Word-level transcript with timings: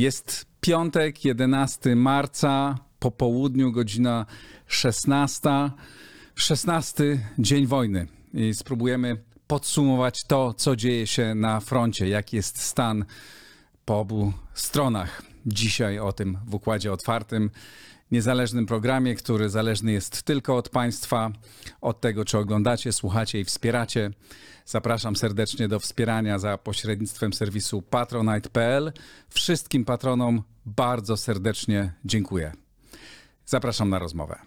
Jest 0.00 0.46
piątek, 0.60 1.24
11 1.24 1.96
marca, 1.96 2.78
po 2.98 3.10
południu, 3.10 3.72
godzina 3.72 4.26
16. 4.66 5.48
16 6.34 7.04
dzień 7.38 7.66
wojny 7.66 8.06
i 8.34 8.54
spróbujemy 8.54 9.16
podsumować 9.46 10.24
to, 10.26 10.54
co 10.54 10.76
dzieje 10.76 11.06
się 11.06 11.34
na 11.34 11.60
froncie, 11.60 12.08
jaki 12.08 12.36
jest 12.36 12.62
stan 12.62 13.04
po 13.84 14.00
obu 14.00 14.32
stronach. 14.54 15.22
Dzisiaj 15.46 15.98
o 15.98 16.12
tym 16.12 16.38
w 16.46 16.54
układzie 16.54 16.92
otwartym, 16.92 17.50
niezależnym 18.10 18.66
programie, 18.66 19.14
który 19.14 19.50
zależny 19.50 19.92
jest 19.92 20.22
tylko 20.22 20.56
od 20.56 20.68
Państwa, 20.68 21.30
od 21.80 22.00
tego, 22.00 22.24
czy 22.24 22.38
oglądacie, 22.38 22.92
słuchacie 22.92 23.40
i 23.40 23.44
wspieracie. 23.44 24.10
Zapraszam 24.70 25.16
serdecznie 25.16 25.68
do 25.68 25.80
wspierania 25.80 26.38
za 26.38 26.58
pośrednictwem 26.58 27.32
serwisu 27.32 27.82
patronite.pl. 27.82 28.92
Wszystkim 29.28 29.84
patronom 29.84 30.42
bardzo 30.66 31.16
serdecznie 31.16 31.92
dziękuję. 32.04 32.52
Zapraszam 33.46 33.90
na 33.90 33.98
rozmowę. 33.98 34.38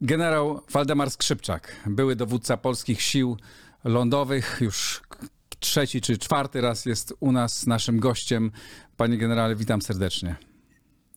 Generał 0.00 0.60
Waldemar 0.70 1.10
Skrzypczak, 1.10 1.76
były 1.86 2.16
dowódca 2.16 2.56
polskich 2.56 3.02
sił 3.02 3.36
lądowych, 3.84 4.58
już 4.60 5.02
trzeci 5.60 6.00
czy 6.00 6.18
czwarty 6.18 6.60
raz 6.60 6.86
jest 6.86 7.14
u 7.20 7.32
nas 7.32 7.66
naszym 7.66 8.00
gościem. 8.00 8.50
Panie 8.96 9.18
generale, 9.18 9.56
witam 9.56 9.82
serdecznie. 9.82 10.53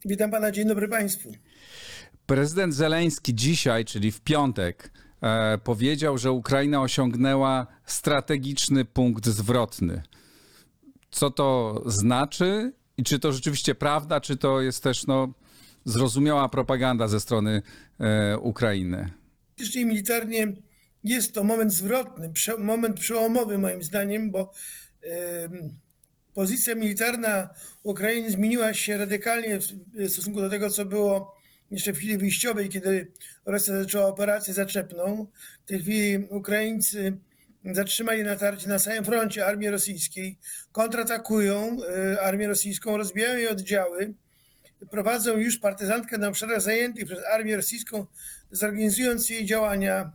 Witam 0.05 0.31
pana, 0.31 0.51
dzień 0.51 0.67
dobry 0.67 0.87
państwu. 0.87 1.31
Prezydent 2.25 2.73
Zeleński 2.73 3.35
dzisiaj, 3.35 3.85
czyli 3.85 4.11
w 4.11 4.21
piątek, 4.21 4.91
e, 5.21 5.57
powiedział, 5.57 6.17
że 6.17 6.31
Ukraina 6.31 6.81
osiągnęła 6.81 7.67
strategiczny 7.85 8.85
punkt 8.85 9.25
zwrotny. 9.25 10.01
Co 11.11 11.31
to 11.31 11.81
znaczy 11.85 12.73
i 12.97 13.03
czy 13.03 13.19
to 13.19 13.31
rzeczywiście 13.31 13.75
prawda, 13.75 14.21
czy 14.21 14.37
to 14.37 14.61
jest 14.61 14.83
też 14.83 15.07
no, 15.07 15.33
zrozumiała 15.85 16.49
propaganda 16.49 17.07
ze 17.07 17.19
strony 17.19 17.61
e, 17.99 18.37
Ukrainy? 18.37 19.09
Faktycznie 19.47 19.85
militarnie 19.85 20.53
jest 21.03 21.33
to 21.33 21.43
moment 21.43 21.73
zwrotny, 21.73 22.29
prze, 22.29 22.57
moment 22.57 22.99
przełomowy 22.99 23.57
moim 23.57 23.83
zdaniem, 23.83 24.31
bo 24.31 24.51
e, 25.03 25.49
pozycja 26.37 26.75
militarna 26.75 27.49
Ukrainy 27.83 28.31
zmieniła 28.31 28.73
się 28.73 28.97
radykalnie 28.97 29.59
w 29.59 30.09
stosunku 30.09 30.41
do 30.41 30.49
tego, 30.49 30.69
co 30.69 30.85
było 30.85 31.35
jeszcze 31.71 31.93
w 31.93 31.97
chwili 31.97 32.17
wyjściowej, 32.17 32.69
kiedy 32.69 33.11
Rosja 33.45 33.81
zaczęła 33.81 34.05
operację 34.05 34.53
zaczepną. 34.53 35.27
W 35.65 35.67
tej 35.67 35.79
chwili 35.79 36.27
Ukraińcy 36.29 37.17
zatrzymali 37.65 38.23
natarcie 38.23 38.69
na 38.69 38.79
samym 38.79 39.05
froncie 39.05 39.45
armii 39.45 39.69
rosyjskiej, 39.69 40.37
kontratakują 40.71 41.77
e, 41.83 42.21
armię 42.21 42.47
rosyjską, 42.47 42.97
rozbijają 42.97 43.37
jej 43.37 43.47
oddziały, 43.47 44.13
prowadzą 44.91 45.37
już 45.37 45.57
partyzantkę 45.57 46.17
na 46.17 46.27
obszarach 46.27 46.61
zajętych 46.61 47.05
przez 47.05 47.19
armię 47.25 47.55
rosyjską, 47.55 48.05
zorganizując 48.51 49.29
jej 49.29 49.45
działania 49.45 50.11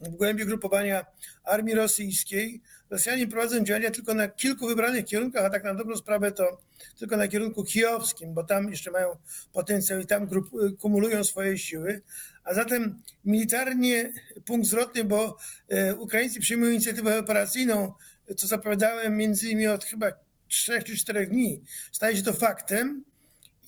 w 0.00 0.08
głębi 0.08 0.46
grupowania 0.46 1.06
armii 1.44 1.74
rosyjskiej. 1.74 2.62
Rosjanie 2.94 3.26
prowadzą 3.26 3.64
działania 3.64 3.90
tylko 3.90 4.14
na 4.14 4.28
kilku 4.28 4.66
wybranych 4.66 5.04
kierunkach, 5.04 5.44
a 5.44 5.50
tak 5.50 5.64
na 5.64 5.74
dobrą 5.74 5.96
sprawę 5.96 6.32
to 6.32 6.58
tylko 6.98 7.16
na 7.16 7.28
kierunku 7.28 7.64
kijowskim, 7.64 8.34
bo 8.34 8.44
tam 8.44 8.70
jeszcze 8.70 8.90
mają 8.90 9.16
potencjał 9.52 10.00
i 10.00 10.06
tam 10.06 10.26
grup, 10.26 10.50
kumulują 10.78 11.24
swoje 11.24 11.58
siły. 11.58 12.02
A 12.44 12.54
zatem 12.54 13.02
militarnie 13.24 14.12
punkt 14.44 14.66
zwrotny, 14.66 15.04
bo 15.04 15.36
e, 15.68 15.94
Ukraińcy 15.94 16.40
przyjmują 16.40 16.72
inicjatywę 16.72 17.18
operacyjną, 17.18 17.92
co 18.36 18.46
zapowiadałem 18.46 19.16
między 19.16 19.48
innymi 19.48 19.66
od 19.66 19.84
chyba 19.84 20.12
trzech 20.48 20.84
czy 20.84 20.96
czterech 20.96 21.28
dni. 21.28 21.62
Staje 21.92 22.16
się 22.16 22.22
to 22.22 22.32
faktem. 22.32 23.04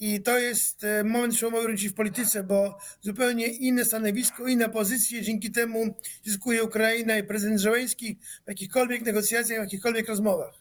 I 0.00 0.22
to 0.22 0.38
jest 0.38 0.84
e, 0.84 1.04
moment 1.04 1.34
przełomowy 1.34 1.66
również 1.66 1.92
w 1.92 1.94
polityce, 1.94 2.44
bo 2.44 2.78
zupełnie 3.00 3.46
inne 3.46 3.84
stanowisko, 3.84 4.46
inne 4.46 4.68
pozycje 4.68 5.22
dzięki 5.22 5.50
temu 5.50 5.94
zyskuje 6.24 6.64
Ukraina 6.64 7.18
i 7.18 7.22
prezydent 7.22 7.60
Żołęski 7.60 8.18
w 8.44 8.48
jakichkolwiek 8.48 9.02
negocjacjach, 9.02 9.58
w 9.58 9.62
jakichkolwiek 9.62 10.08
rozmowach. 10.08 10.54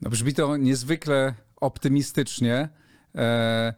No 0.00 0.10
brzmi 0.10 0.34
to 0.34 0.56
niezwykle 0.56 1.34
optymistycznie. 1.56 2.68
E, 3.14 3.74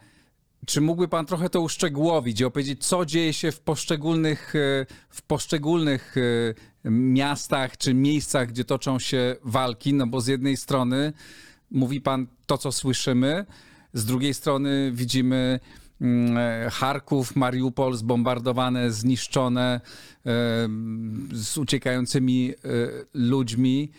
czy 0.66 0.80
mógłby 0.80 1.08
Pan 1.08 1.26
trochę 1.26 1.50
to 1.50 1.60
uszczegółowić 1.60 2.40
i 2.40 2.44
opowiedzieć, 2.44 2.86
co 2.86 3.06
dzieje 3.06 3.32
się 3.32 3.52
w 3.52 3.60
poszczególnych, 3.60 4.56
e, 4.56 4.86
w 5.10 5.22
poszczególnych 5.22 6.14
miastach 6.84 7.76
czy 7.76 7.94
miejscach, 7.94 8.48
gdzie 8.48 8.64
toczą 8.64 8.98
się 8.98 9.36
walki? 9.42 9.94
No 9.94 10.06
bo 10.06 10.20
z 10.20 10.26
jednej 10.26 10.56
strony 10.56 11.12
mówi 11.70 12.00
Pan 12.00 12.26
to, 12.46 12.58
co 12.58 12.72
słyszymy, 12.72 13.46
z 13.92 14.04
drugiej 14.04 14.34
strony 14.34 14.92
widzimy 14.94 15.60
mm, 16.00 16.70
Charków, 16.70 17.36
Mariupol 17.36 17.96
zbombardowane, 17.96 18.90
zniszczone, 18.90 19.80
z 21.32 21.58
uciekającymi 21.58 22.50
e, 22.50 22.54
ludźmi. 23.14 23.90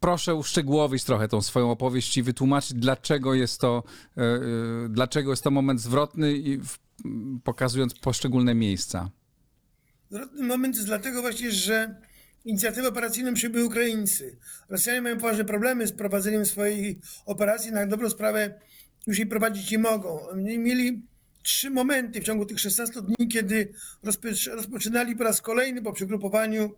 Proszę 0.00 0.34
uszczegółowić 0.34 1.04
trochę 1.04 1.28
tą 1.28 1.42
swoją 1.42 1.70
opowieść 1.70 2.16
i 2.16 2.22
wytłumaczyć, 2.22 2.74
dlaczego 2.74 3.34
jest 3.34 3.60
to, 3.60 3.82
e, 4.16 4.22
e, 4.22 4.38
dlaczego 4.88 5.30
jest 5.30 5.42
to 5.42 5.50
moment 5.50 5.80
zwrotny, 5.80 6.34
pokazując 7.44 7.94
poszczególne 7.94 8.54
miejsca. 8.54 9.10
Zwrotny 10.10 10.46
moment 10.46 10.74
jest 10.74 10.86
dlatego 10.86 11.22
właśnie, 11.22 11.52
że 11.52 11.94
inicjatywę 12.44 12.88
operacyjną 12.88 13.34
przybyli 13.34 13.64
Ukraińcy. 13.64 14.36
Rosjanie 14.68 15.02
mają 15.02 15.16
poważne 15.16 15.44
problemy 15.44 15.86
z 15.86 15.92
prowadzeniem 15.92 16.46
swojej 16.46 17.00
operacji. 17.26 17.72
Na 17.72 17.86
dobrą 17.86 18.10
sprawę 18.10 18.60
już 19.06 19.18
jej 19.18 19.26
prowadzić 19.26 19.70
nie 19.70 19.78
mogą. 19.78 20.20
Mieli 20.36 21.02
trzy 21.42 21.70
momenty 21.70 22.20
w 22.20 22.24
ciągu 22.24 22.46
tych 22.46 22.60
16 22.60 23.02
dni, 23.02 23.28
kiedy 23.28 23.72
rozpoczynali 24.46 25.16
po 25.16 25.24
raz 25.24 25.40
kolejny 25.40 25.82
po 25.82 25.92
przegrupowaniu 25.92 26.74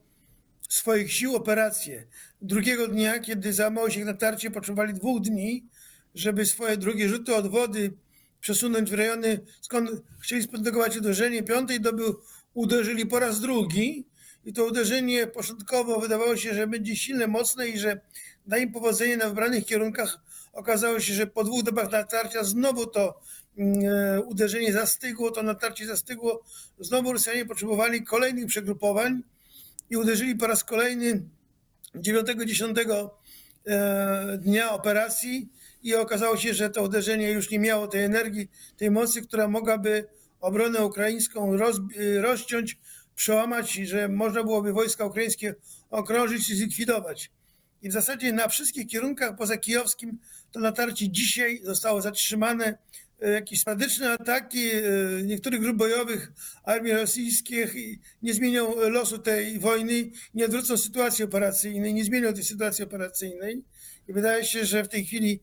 swoich 0.69 1.12
sił 1.12 1.36
operacje. 1.36 2.06
Drugiego 2.42 2.88
dnia, 2.88 3.19
kiedy 3.19 3.53
załamało 3.53 3.91
się 3.91 4.00
ich 4.00 4.06
natarcie, 4.06 4.50
potrzebowali 4.50 4.94
dwóch 4.94 5.22
dni, 5.22 5.65
żeby 6.15 6.47
swoje 6.47 6.76
drugie 6.76 7.09
rzuty 7.09 7.34
od 7.34 7.50
wody 7.50 7.92
przesunąć 8.41 8.91
w 8.91 8.94
rejony, 8.94 9.41
skąd 9.60 9.91
chcieli 10.20 10.42
sprodukować 10.42 10.97
uderzenie. 10.97 11.42
Piątej 11.42 11.81
doby 11.81 12.03
uderzyli 12.54 13.06
po 13.06 13.19
raz 13.19 13.41
drugi 13.41 14.04
i 14.44 14.53
to 14.53 14.65
uderzenie 14.65 15.26
początkowo 15.26 16.00
wydawało 16.00 16.36
się, 16.36 16.54
że 16.54 16.66
będzie 16.66 16.97
silne, 16.97 17.26
mocne 17.26 17.69
i 17.69 17.78
że 17.78 18.00
da 18.47 18.59
im 18.59 18.72
powodzenie 18.72 19.16
na 19.16 19.28
wybranych 19.28 19.66
kierunkach 19.66 20.19
Okazało 20.56 21.00
się, 21.00 21.15
że 21.15 21.27
po 21.27 21.44
dwóch 21.44 21.62
dobach 21.62 21.91
natarcia 21.91 22.44
znowu 22.44 22.87
to 22.87 23.21
mm, 23.59 23.78
e, 23.84 24.21
uderzenie 24.21 24.72
zastygło, 24.72 25.31
to 25.31 25.43
natarcie 25.43 25.87
zastygło. 25.87 26.43
Znowu 26.81 27.12
Rosjanie 27.12 27.47
potrzebowali 27.47 28.05
kolejnych 28.05 28.47
przegrupowań 28.47 29.22
i 29.91 29.97
uderzyli 29.97 30.37
po 30.37 30.47
raz 30.47 30.65
kolejny 30.65 31.22
9-10 31.95 33.09
e, 33.66 34.39
dnia 34.39 34.71
operacji 34.71 35.49
i 35.83 35.95
okazało 35.95 36.37
się, 36.37 36.55
że 36.55 36.71
to 36.71 36.83
uderzenie 36.83 37.31
już 37.31 37.50
nie 37.50 37.59
miało 37.59 37.87
tej 37.87 38.05
energii, 38.05 38.49
tej 38.77 38.91
mocy, 38.91 39.22
która 39.22 39.49
mogłaby 39.49 40.05
obronę 40.41 40.84
ukraińską 40.84 41.57
roz, 41.57 41.77
e, 41.77 42.21
rozciąć, 42.21 42.78
przełamać, 43.15 43.72
że 43.72 44.09
można 44.09 44.42
byłoby 44.45 44.72
wojska 44.72 45.04
ukraińskie 45.04 45.54
okrążyć 45.91 46.51
i 46.51 46.57
zlikwidować. 46.57 47.30
I 47.86 47.88
w 47.88 47.92
zasadzie 47.92 48.33
na 48.33 48.48
wszystkich 48.48 48.86
kierunkach 48.86 49.36
poza 49.36 49.56
kijowskim 49.56 50.18
to 50.53 50.60
natarcie 50.60 51.09
dzisiaj 51.09 51.60
zostało 51.65 52.03
zatrzymane. 52.03 52.78
E, 53.22 53.30
jakieś 53.30 53.60
sporadyczne 53.60 54.12
ataki 54.12 54.71
e, 54.71 54.83
niektórych 55.22 55.60
grup 55.60 55.77
bojowych 55.77 56.33
armii 56.65 56.92
rosyjskich 56.92 57.74
nie 58.22 58.34
zmienią 58.34 58.74
losu 58.91 59.18
tej 59.18 59.59
wojny, 59.59 60.10
nie 60.34 60.44
odwrócą 60.44 60.77
sytuacji 60.77 61.24
operacyjnej, 61.24 61.94
nie 61.94 62.04
zmienią 62.04 62.33
tej 62.33 62.44
sytuacji 62.44 62.84
operacyjnej. 62.84 63.65
I 64.09 64.12
wydaje 64.12 64.44
się, 64.44 64.65
że 64.65 64.84
w 64.84 64.89
tej 64.89 65.04
chwili 65.04 65.41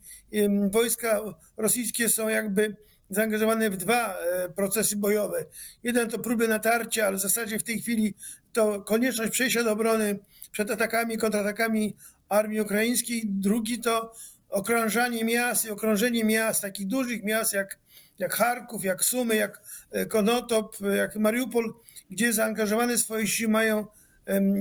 wojska 0.72 1.22
rosyjskie 1.57 2.10
są 2.10 2.30
jakby 2.30 2.75
zaangażowane 3.10 3.69
w 3.69 3.78
dwa 3.78 4.18
e, 4.18 4.50
procesy 4.50 4.96
bojowe. 4.96 5.46
Jeden 5.84 6.10
to 6.10 6.19
próby 6.19 6.48
natarcia, 6.48 7.07
ale 7.07 7.18
w 7.18 7.22
zasadzie 7.22 7.60
w 7.60 7.63
tej 7.63 7.81
chwili 7.81 8.16
to 8.54 8.81
konieczność 8.81 9.31
przejścia 9.31 9.63
do 9.63 9.72
obrony 9.72 10.19
przed 10.51 10.72
atakami, 10.72 11.18
kontratakami 11.18 11.96
armii 12.30 12.62
ukraińskiej. 12.62 13.22
Drugi 13.25 13.80
to 13.80 14.14
okrążanie 14.50 15.25
miast 15.25 15.66
i 15.66 15.70
okrążenie 15.70 16.24
miast, 16.24 16.62
takich 16.62 16.88
dużych 16.88 17.24
miast 17.24 17.54
jak, 17.54 17.80
jak 18.20 18.34
Charków, 18.34 18.84
jak 18.84 19.04
Sumy, 19.04 19.36
jak 19.36 19.62
e, 19.92 20.06
Konotop, 20.06 20.78
jak 20.98 21.16
Mariupol, 21.16 21.74
gdzie 22.10 22.34
zaangażowane 22.34 22.98
swoje 22.98 23.28
siły 23.28 23.52
mają 23.52 23.88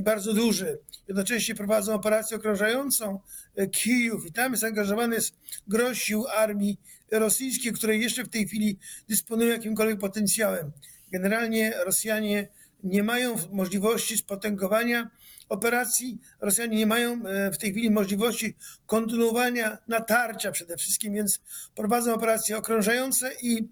bardzo 0.03 0.32
duże. 0.32 0.76
Jednocześnie 1.09 1.55
prowadzą 1.55 1.94
operację 1.94 2.37
okrążającą 2.37 3.20
e, 3.55 3.67
Kijów 3.67 4.26
i 4.26 4.32
tam 4.32 4.56
zaangażowany 4.56 5.14
jest 5.14 5.35
gros 5.69 5.99
sił 5.99 6.26
armii 6.37 6.81
rosyjskiej, 7.11 7.73
które 7.73 7.97
jeszcze 7.97 8.25
w 8.25 8.29
tej 8.29 8.47
chwili 8.47 8.79
dysponują 9.09 9.50
jakimkolwiek 9.50 9.99
potencjałem. 9.99 10.73
Generalnie 11.12 11.73
Rosjanie 11.85 12.49
nie 12.85 13.03
mają 13.03 13.37
możliwości 13.53 14.19
spotęgowania 14.19 15.11
operacji. 15.52 16.19
Rosjanie 16.40 16.76
nie 16.76 16.87
mają 16.87 17.26
e, 17.26 17.50
w 17.50 17.58
tej 17.58 17.70
chwili 17.70 17.90
możliwości 17.90 18.56
kontynuowania 18.87 19.78
natarcia 19.88 20.52
przede 20.52 20.76
wszystkim, 20.76 21.14
więc 21.14 21.40
prowadzą 21.75 22.14
operacje 22.14 22.56
okrążające 22.58 23.31
i 23.43 23.69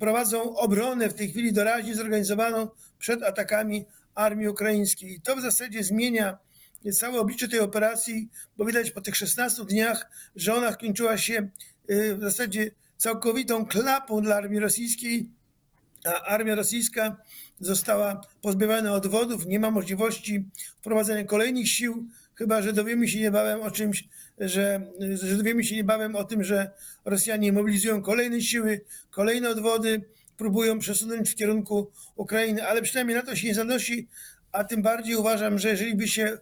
prowadzą 0.00 0.56
obronę 0.56 1.08
w 1.08 1.14
tej 1.14 1.30
chwili 1.30 1.52
doraźnie 1.52 1.94
zorganizowaną 1.94 2.68
przed 2.98 3.22
atakami 3.22 3.84
armii 4.14 4.48
ukraińskiej. 4.48 5.12
I 5.12 5.20
to 5.20 5.36
w 5.36 5.40
zasadzie 5.40 5.84
zmienia 5.84 6.38
całe 6.92 7.20
oblicze 7.20 7.48
tej 7.48 7.60
operacji, 7.60 8.28
bo 8.56 8.64
widać 8.64 8.90
po 8.90 9.00
tych 9.00 9.16
16 9.16 9.64
dniach, 9.64 10.10
że 10.36 10.54
ona 10.54 10.72
skończyła 10.72 11.18
się 11.18 11.48
e, 11.88 12.14
w 12.14 12.20
zasadzie 12.20 12.70
całkowitą 12.96 13.66
klapą 13.66 14.22
dla 14.22 14.36
armii 14.36 14.60
rosyjskiej, 14.60 15.30
a 16.04 16.22
armia 16.22 16.54
rosyjska 16.54 17.16
została 17.62 18.20
pozbawiona 18.40 18.92
odwodów, 18.92 19.46
nie 19.46 19.60
ma 19.60 19.70
możliwości 19.70 20.44
wprowadzenia 20.80 21.24
kolejnych 21.24 21.68
sił, 21.68 22.08
chyba 22.34 22.62
że 22.62 22.72
dowiemy 22.72 23.08
się 23.08 23.20
niebawem 23.20 23.60
o 23.60 23.70
czymś, 23.70 24.04
że, 24.38 24.90
że 25.14 25.36
dowiemy 25.36 25.64
się 25.64 25.76
niebawem 25.76 26.16
o 26.16 26.24
tym, 26.24 26.44
że 26.44 26.70
Rosjanie 27.04 27.52
mobilizują 27.52 28.02
kolejne 28.02 28.40
siły, 28.40 28.80
kolejne 29.10 29.50
odwody, 29.50 30.04
próbują 30.36 30.78
przesunąć 30.78 31.30
w 31.30 31.34
kierunku 31.34 31.90
Ukrainy, 32.16 32.66
ale 32.66 32.82
przynajmniej 32.82 33.16
na 33.16 33.22
to 33.22 33.36
się 33.36 33.48
nie 33.48 33.54
zanosi, 33.54 34.08
a 34.52 34.64
tym 34.64 34.82
bardziej 34.82 35.16
uważam, 35.16 35.58
że 35.58 35.68
jeżeli 35.68 35.94
by 35.94 36.08
się 36.08 36.38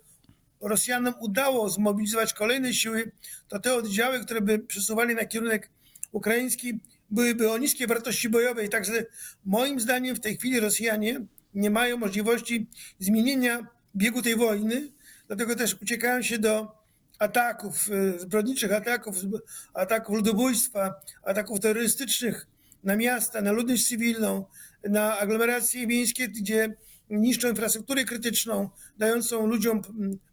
Rosjanom 0.60 1.14
udało 1.20 1.70
zmobilizować 1.70 2.32
kolejne 2.32 2.74
siły, 2.74 3.12
to 3.48 3.58
te 3.58 3.74
oddziały, 3.74 4.20
które 4.20 4.40
by 4.40 4.58
przesuwali 4.58 5.14
na 5.14 5.24
kierunek 5.24 5.70
ukraiński, 6.12 6.80
byłyby 7.10 7.50
o 7.50 7.58
niskiej 7.58 7.86
wartości 7.86 8.28
bojowej. 8.28 8.68
Także 8.68 9.06
moim 9.44 9.80
zdaniem 9.80 10.16
w 10.16 10.20
tej 10.20 10.36
chwili 10.36 10.60
Rosjanie 10.60 11.20
nie 11.54 11.70
mają 11.70 11.96
możliwości 11.96 12.66
zmienienia 12.98 13.66
biegu 13.96 14.22
tej 14.22 14.36
wojny, 14.36 14.88
dlatego 15.26 15.56
też 15.56 15.76
uciekają 15.82 16.22
się 16.22 16.38
do 16.38 16.80
ataków, 17.18 17.88
e, 17.90 18.18
zbrodniczych 18.18 18.72
ataków, 18.72 19.16
ataków 19.74 20.16
ludobójstwa, 20.16 20.94
ataków 21.22 21.60
terrorystycznych 21.60 22.46
na 22.84 22.96
miasta, 22.96 23.40
na 23.40 23.52
ludność 23.52 23.88
cywilną, 23.88 24.44
na 24.84 25.18
aglomeracje 25.18 25.86
miejskie, 25.86 26.28
gdzie 26.28 26.76
niszczą 27.10 27.48
infrastrukturę 27.48 28.04
krytyczną, 28.04 28.70
dającą 28.98 29.46
ludziom 29.46 29.82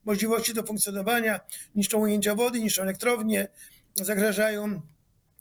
możliwości 0.06 0.54
do 0.54 0.64
funkcjonowania, 0.64 1.40
niszczą 1.76 2.00
ujęcia 2.00 2.36
wody, 2.36 2.62
niszczą 2.62 2.82
elektrownie, 2.82 3.48
zagrażają 3.96 4.82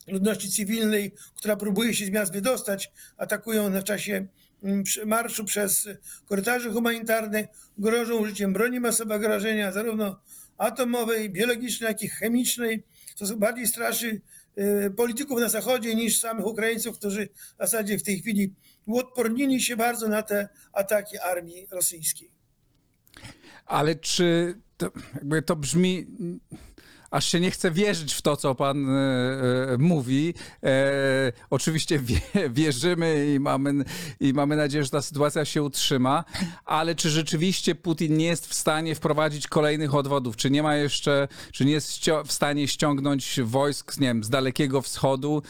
ludności 0.06 0.50
cywilnej, 0.50 1.12
która 1.37 1.56
próbuje 1.56 1.94
się 1.94 2.06
z 2.06 2.11
miast 2.11 2.32
wydostać, 2.32 2.93
atakują 3.17 3.81
w 3.81 3.85
czasie 3.85 4.26
mm, 4.62 4.85
marszu 5.06 5.44
przez 5.44 5.88
korytarze 6.26 6.70
humanitarne, 6.70 7.49
grożą 7.79 8.17
użyciem 8.17 8.53
broni 8.53 8.81
masowego 8.81 9.29
rażenia, 9.29 9.73
zarówno 9.73 10.20
atomowej, 10.58 11.31
biologicznej, 11.31 11.88
jak 11.88 12.03
i 12.03 12.08
chemicznej, 12.08 12.82
co 13.14 13.37
bardziej 13.37 13.67
straszy 13.67 14.20
y, 14.58 14.91
polityków 14.97 15.41
na 15.41 15.49
Zachodzie 15.49 15.94
niż 15.94 16.20
samych 16.20 16.47
Ukraińców, 16.47 16.99
którzy 16.99 17.29
w 17.55 17.59
zasadzie 17.59 17.99
w 17.99 18.02
tej 18.02 18.20
chwili 18.20 18.55
uodpornili 18.87 19.61
się 19.61 19.76
bardzo 19.76 20.09
na 20.09 20.23
te 20.23 20.49
ataki 20.73 21.19
armii 21.19 21.67
rosyjskiej. 21.70 22.31
Ale 23.67 23.94
czy 23.94 24.55
to, 24.76 24.91
to 25.47 25.56
brzmi 25.56 26.06
aż 27.16 27.26
się 27.26 27.40
nie 27.40 27.50
chce 27.50 27.70
wierzyć 27.70 28.14
w 28.14 28.22
to, 28.22 28.36
co 28.36 28.54
pan 28.54 28.90
e, 28.90 28.92
e, 28.92 29.78
mówi. 29.78 30.34
E, 30.62 31.32
oczywiście 31.50 31.98
wie, 31.98 32.20
wierzymy 32.50 33.34
i 33.34 33.40
mamy, 33.40 33.84
i 34.20 34.32
mamy 34.32 34.56
nadzieję, 34.56 34.84
że 34.84 34.90
ta 34.90 35.02
sytuacja 35.02 35.44
się 35.44 35.62
utrzyma, 35.62 36.24
ale 36.64 36.94
czy 36.94 37.10
rzeczywiście 37.10 37.74
Putin 37.74 38.16
nie 38.16 38.26
jest 38.26 38.46
w 38.46 38.54
stanie 38.54 38.94
wprowadzić 38.94 39.48
kolejnych 39.48 39.94
odwodów? 39.94 40.36
Czy 40.36 40.50
nie 40.50 40.62
ma 40.62 40.76
jeszcze, 40.76 41.28
czy 41.52 41.64
nie 41.64 41.72
jest 41.72 42.00
w 42.24 42.32
stanie 42.32 42.68
ściągnąć 42.68 43.40
wojsk, 43.44 44.00
nie 44.00 44.06
wiem, 44.06 44.24
z 44.24 44.28
Dalekiego 44.28 44.82
Wschodu, 44.82 45.42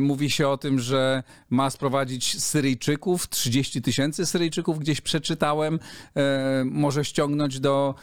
mówi 0.00 0.30
się 0.30 0.48
o 0.48 0.58
tym, 0.58 0.78
że 0.80 1.22
ma 1.50 1.70
sprowadzić 1.70 2.42
Syryjczyków, 2.42 3.28
30 3.28 3.82
tysięcy 3.82 4.26
Syryjczyków 4.26 4.78
gdzieś 4.78 5.00
przeczytałem, 5.00 5.78
e, 6.16 6.64
może 6.64 7.04
ściągnąć 7.04 7.60
do, 7.60 7.94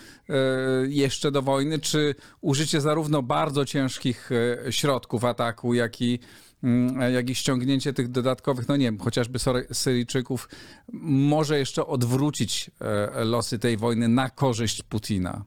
jeszcze 0.87 1.31
do 1.31 1.41
wojny, 1.41 1.79
czy 1.79 2.15
użycie 2.41 2.81
zarówno 2.81 3.21
bardzo 3.21 3.65
ciężkich 3.65 4.29
środków 4.69 5.25
ataku, 5.25 5.73
jak 5.73 6.01
i 6.01 6.19
mm, 6.63 7.13
jak 7.13 7.29
i 7.29 7.35
ściągnięcie 7.35 7.93
tych 7.93 8.07
dodatkowych, 8.07 8.67
no 8.67 8.77
nie 8.77 8.85
wiem, 8.85 8.99
chociażby 8.99 9.39
Syryjczyków, 9.73 10.49
może 10.93 11.59
jeszcze 11.59 11.87
odwrócić 11.87 12.71
losy 13.15 13.59
tej 13.59 13.77
wojny 13.77 14.07
na 14.07 14.29
korzyść 14.29 14.83
Putina. 14.83 15.45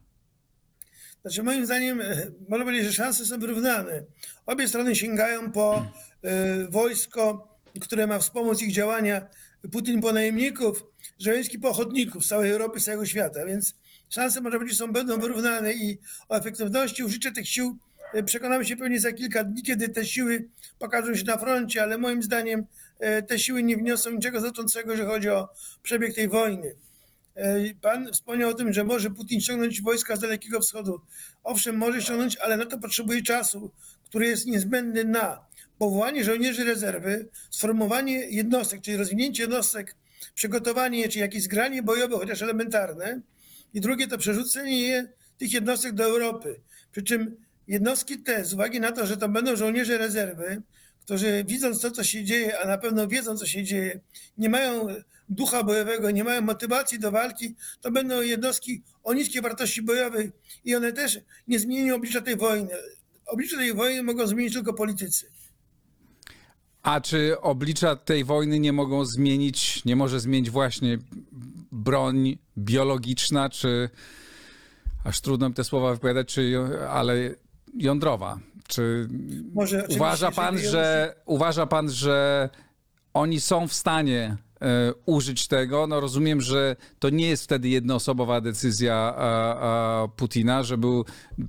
Znaczy 1.23 1.43
moim 1.43 1.65
zdaniem 1.65 2.01
e, 2.01 2.31
można 2.49 2.65
powiedzieć, 2.65 2.87
że 2.87 2.93
szanse 2.93 3.25
są 3.25 3.39
wyrównane. 3.39 4.03
Obie 4.45 4.67
strony 4.67 4.95
sięgają 4.95 5.51
po 5.51 5.85
y, 6.25 6.67
wojsko, 6.69 7.47
które 7.81 8.07
ma 8.07 8.19
wspomóc 8.19 8.61
ich 8.61 8.73
działania. 8.73 9.27
Putin 9.71 10.01
po 10.01 10.13
najemników, 10.13 10.83
Żeleński 11.19 11.59
po 11.59 11.69
ochotników 11.69 12.25
z 12.25 12.27
całej 12.27 12.51
Europy, 12.51 12.79
z 12.79 12.85
całego 12.85 13.05
świata, 13.05 13.45
więc 13.45 13.75
szanse 14.09 14.41
można 14.41 14.59
powiedzieć 14.59 14.79
są 14.79 14.91
będą 14.91 15.19
wyrównane 15.19 15.73
i 15.73 15.97
o 16.29 16.35
efektywności 16.35 17.03
użycia 17.03 17.31
tych 17.31 17.47
sił 17.47 17.77
e, 18.13 18.23
przekonamy 18.23 18.65
się 18.65 18.77
pewnie 18.77 18.99
za 18.99 19.11
kilka 19.11 19.43
dni, 19.43 19.63
kiedy 19.63 19.89
te 19.89 20.05
siły 20.05 20.49
pokażą 20.79 21.15
się 21.15 21.23
na 21.23 21.37
froncie, 21.37 21.83
ale 21.83 21.97
moim 21.97 22.23
zdaniem 22.23 22.65
te 23.27 23.39
siły 23.39 23.63
nie 23.63 23.77
wniosą 23.77 24.11
niczego 24.11 24.39
znaczącego, 24.39 24.91
jeżeli 24.91 25.09
chodzi 25.09 25.29
o 25.29 25.49
przebieg 25.83 26.15
tej 26.15 26.27
wojny. 26.27 26.75
E, 27.35 27.73
pan 27.81 28.13
wspomniał 28.13 28.49
o 28.49 28.53
tym, 28.53 28.73
że 28.73 28.83
może 28.83 29.09
Putin 29.09 29.41
ściągnąć 29.41 29.81
wojska 29.81 30.15
z 30.15 30.19
Dalekiego 30.19 30.59
Wschodu. 30.59 31.01
Owszem, 31.43 31.77
może 31.77 32.01
ściągnąć, 32.01 32.37
ale 32.37 32.57
na 32.57 32.65
to 32.65 32.79
potrzebuje 32.79 33.21
czasu, 33.21 33.71
który 34.03 34.27
jest 34.27 34.45
niezbędny 34.45 35.05
na 35.05 35.45
powołanie 35.77 36.23
żołnierzy 36.23 36.63
rezerwy, 36.63 37.27
sformowanie 37.49 38.13
jednostek, 38.13 38.81
czyli 38.81 38.97
rozwinięcie 38.97 39.43
jednostek, 39.43 39.95
przygotowanie 40.35 41.09
czy 41.09 41.19
jakieś 41.19 41.43
zgranie 41.43 41.83
bojowe, 41.83 42.15
chociaż 42.15 42.41
elementarne. 42.41 43.21
I 43.73 43.81
drugie 43.81 44.07
to 44.07 44.17
przerzucenie 44.17 45.07
tych 45.37 45.53
jednostek 45.53 45.93
do 45.93 46.03
Europy. 46.03 46.59
Przy 46.91 47.01
czym 47.01 47.35
jednostki 47.67 48.19
te, 48.19 48.45
z 48.45 48.53
uwagi 48.53 48.79
na 48.79 48.91
to, 48.91 49.07
że 49.07 49.17
to 49.17 49.29
będą 49.29 49.55
żołnierze 49.55 49.97
rezerwy, 49.97 50.61
którzy 51.01 51.43
widząc 51.47 51.81
to, 51.81 51.91
co 51.91 52.03
się 52.03 52.23
dzieje, 52.23 52.59
a 52.59 52.67
na 52.67 52.77
pewno 52.77 53.07
wiedzą, 53.07 53.37
co 53.37 53.45
się 53.45 53.63
dzieje, 53.63 53.99
nie 54.37 54.49
mają 54.49 54.87
ducha 55.33 55.63
bojowego, 55.63 56.11
nie 56.11 56.23
mają 56.23 56.41
motywacji 56.41 56.99
do 56.99 57.11
walki, 57.11 57.55
to 57.81 57.91
będą 57.91 58.21
jednostki 58.21 58.83
o 59.03 59.13
niskiej 59.13 59.41
wartości 59.41 59.81
bojowej 59.81 60.31
i 60.63 60.75
one 60.75 60.93
też 60.93 61.19
nie 61.47 61.59
zmienią 61.59 61.95
oblicza 61.95 62.21
tej 62.21 62.37
wojny. 62.37 62.69
Oblicze 63.25 63.57
tej 63.57 63.73
wojny 63.73 64.03
mogą 64.03 64.27
zmienić 64.27 64.53
tylko 64.53 64.73
politycy. 64.73 65.31
A 66.83 67.01
czy 67.01 67.41
oblicza 67.41 67.95
tej 67.95 68.23
wojny 68.23 68.59
nie 68.59 68.73
mogą 68.73 69.05
zmienić, 69.05 69.85
nie 69.85 69.95
może 69.95 70.19
zmienić 70.19 70.49
właśnie 70.49 70.97
broń 71.71 72.37
biologiczna, 72.57 73.49
czy 73.49 73.89
aż 75.03 75.21
trudno 75.21 75.49
mi 75.49 75.55
te 75.55 75.63
słowa 75.63 75.93
wypowiadać, 75.93 76.27
czy, 76.27 76.57
ale 76.89 77.35
jądrowa? 77.73 78.39
Czy 78.67 79.07
Może, 79.53 79.87
uważa 79.89 80.31
pan, 80.31 80.59
że 80.59 81.15
uważa 81.25 81.65
pan, 81.65 81.89
że 81.89 82.49
oni 83.13 83.41
są 83.41 83.67
w 83.67 83.73
stanie 83.73 84.37
użyć 85.05 85.47
tego? 85.47 85.87
No 85.87 85.99
rozumiem, 85.99 86.41
że 86.41 86.75
to 86.99 87.09
nie 87.09 87.29
jest 87.29 87.43
wtedy 87.43 87.69
jednoosobowa 87.69 88.41
decyzja 88.41 89.15
Putina, 90.15 90.63
żeby 90.63 90.87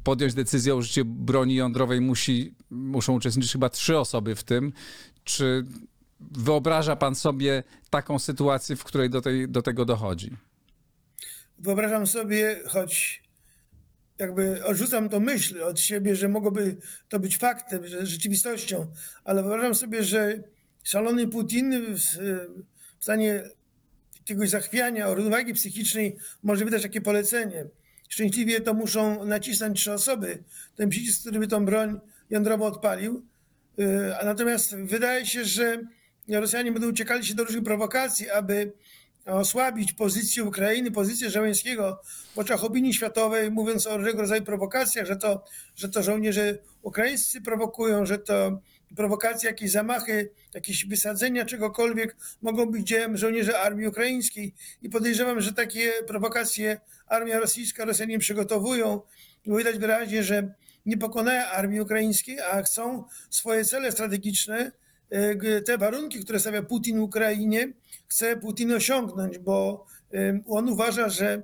podjąć 0.04 0.34
decyzję 0.34 0.74
o 0.74 0.76
użyciu 0.76 1.04
broni 1.04 1.54
jądrowej 1.54 2.00
musi, 2.00 2.54
muszą 2.70 3.14
uczestniczyć 3.14 3.52
chyba 3.52 3.68
trzy 3.68 3.98
osoby 3.98 4.34
w 4.34 4.44
tym. 4.44 4.72
Czy 5.24 5.64
wyobraża 6.20 6.96
pan 6.96 7.14
sobie 7.14 7.62
taką 7.90 8.18
sytuację, 8.18 8.76
w 8.76 8.84
której 8.84 9.10
do, 9.10 9.20
tej, 9.20 9.48
do 9.48 9.62
tego 9.62 9.84
dochodzi? 9.84 10.30
Wyobrażam 11.58 12.06
sobie, 12.06 12.60
choć 12.66 13.22
jakby 14.18 14.64
odrzucam 14.64 15.08
tą 15.08 15.20
myśl 15.20 15.62
od 15.62 15.80
siebie, 15.80 16.16
że 16.16 16.28
mogłoby 16.28 16.76
to 17.08 17.20
być 17.20 17.38
faktem, 17.38 17.86
że 17.86 18.06
rzeczywistością, 18.06 18.86
ale 19.24 19.42
wyobrażam 19.42 19.74
sobie, 19.74 20.04
że 20.04 20.42
szalony 20.82 21.28
Putin 21.28 21.96
stanie 23.04 23.42
jakiegoś 24.18 24.50
zachwiania, 24.50 25.14
równowagi 25.14 25.54
psychicznej 25.54 26.16
może 26.42 26.64
wydać 26.64 26.82
takie 26.82 27.00
polecenie. 27.00 27.66
Szczęśliwie 28.08 28.60
to 28.60 28.74
muszą 28.74 29.24
nacisnąć 29.24 29.80
trzy 29.80 29.92
osoby, 29.92 30.44
ten 30.76 30.88
przycisk, 30.88 31.20
który 31.20 31.38
by 31.38 31.46
tą 31.46 31.64
broń 31.64 32.00
jądrową 32.30 32.64
odpalił. 32.64 33.26
Y, 33.78 33.84
natomiast 34.24 34.76
wydaje 34.76 35.26
się, 35.26 35.44
że 35.44 35.82
Rosjanie 36.28 36.72
będą 36.72 36.88
uciekali 36.88 37.26
się 37.26 37.34
do 37.34 37.44
różnych 37.44 37.64
prowokacji, 37.64 38.30
aby 38.30 38.72
osłabić 39.26 39.92
pozycję 39.92 40.44
Ukrainy, 40.44 40.90
pozycję 40.90 41.30
Żeleńskiego 41.30 42.00
w 42.34 42.38
oczach 42.38 42.64
opinii 42.64 42.94
światowej, 42.94 43.50
mówiąc 43.50 43.86
o 43.86 43.96
różnego 43.96 44.20
rodzaju 44.20 44.42
prowokacjach, 44.42 45.06
że 45.06 45.16
to, 45.16 45.44
że 45.76 45.88
to 45.88 46.02
żołnierze 46.02 46.58
ukraińscy 46.82 47.40
prowokują, 47.40 48.06
że 48.06 48.18
to 48.18 48.60
prowokacje, 48.96 49.48
jakieś 49.48 49.70
zamachy, 49.70 50.30
jakieś 50.54 50.86
wysadzenia 50.86 51.44
czegokolwiek 51.44 52.16
mogą 52.42 52.66
być 52.66 52.86
dziełem 52.86 53.16
żołnierzy 53.16 53.58
armii 53.58 53.86
ukraińskiej 53.86 54.54
i 54.82 54.90
podejrzewam, 54.90 55.40
że 55.40 55.52
takie 55.52 55.92
prowokacje 56.06 56.80
armia 57.06 57.40
rosyjska, 57.40 57.84
Rosjanie 57.84 58.18
przygotowują. 58.18 59.00
Bo 59.46 59.56
widać 59.56 59.78
wyraźnie, 59.78 60.22
że 60.22 60.54
nie 60.86 60.98
pokonają 60.98 61.46
armii 61.46 61.80
ukraińskiej, 61.80 62.40
a 62.40 62.62
chcą 62.62 63.04
swoje 63.30 63.64
cele 63.64 63.92
strategiczne, 63.92 64.72
e, 65.10 65.60
te 65.60 65.78
warunki, 65.78 66.20
które 66.20 66.40
stawia 66.40 66.62
Putin 66.62 66.98
Ukrainie, 66.98 67.72
chce 68.06 68.36
Putin 68.36 68.72
osiągnąć, 68.72 69.38
bo 69.38 69.86
on 70.46 70.68
uważa, 70.68 71.08
że 71.08 71.42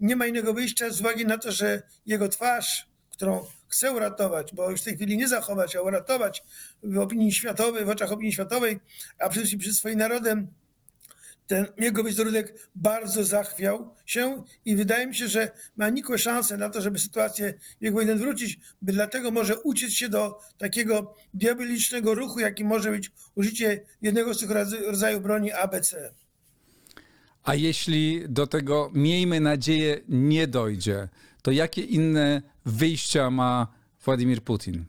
nie 0.00 0.16
ma 0.16 0.26
innego 0.26 0.54
wyjścia 0.54 0.90
z 0.90 1.00
uwagi 1.00 1.26
na 1.26 1.38
to, 1.38 1.52
że 1.52 1.82
jego 2.06 2.28
twarz, 2.28 2.88
którą 3.10 3.46
chce 3.70 3.92
uratować, 3.92 4.54
bo 4.54 4.70
już 4.70 4.80
w 4.80 4.84
tej 4.84 4.96
chwili 4.96 5.16
nie 5.16 5.28
zachować, 5.28 5.76
a 5.76 5.82
uratować 5.82 6.44
w 6.82 6.98
opinii 6.98 7.32
światowej, 7.32 7.84
w 7.84 7.88
oczach 7.88 8.12
opinii 8.12 8.32
światowej, 8.32 8.80
a 9.18 9.28
przede 9.28 9.46
wszystkim 9.46 9.60
przed 9.60 9.74
swoim 9.74 9.98
narodem, 9.98 10.48
ten 11.50 11.66
jego 11.78 12.04
wizerunek 12.04 12.68
bardzo 12.74 13.24
zachwiał 13.24 13.94
się 14.06 14.44
i 14.64 14.76
wydaje 14.76 15.06
mi 15.06 15.14
się, 15.14 15.28
że 15.28 15.50
ma 15.76 15.88
nikłe 15.88 16.18
szanse 16.18 16.56
na 16.56 16.70
to, 16.70 16.80
żeby 16.80 16.98
sytuację 16.98 17.54
jego 17.80 17.94
wojny 17.94 18.16
wrócić, 18.16 18.58
by 18.82 18.92
dlatego 18.92 19.30
może 19.30 19.60
uciec 19.60 19.90
się 19.90 20.08
do 20.08 20.38
takiego 20.58 21.14
diabolicznego 21.34 22.14
ruchu, 22.14 22.40
jaki 22.40 22.64
może 22.64 22.90
być 22.90 23.12
użycie 23.34 23.80
jednego 24.02 24.34
z 24.34 24.38
tych 24.40 24.50
rodzajów 24.86 25.22
broni 25.22 25.52
ABC. 25.52 26.12
A 27.44 27.54
jeśli 27.54 28.24
do 28.28 28.46
tego, 28.46 28.90
miejmy 28.94 29.40
nadzieję, 29.40 30.00
nie 30.08 30.46
dojdzie, 30.46 31.08
to 31.42 31.50
jakie 31.50 31.82
inne 31.82 32.42
wyjścia 32.66 33.30
ma 33.30 33.66
Władimir 34.04 34.42
Putin? 34.42 34.84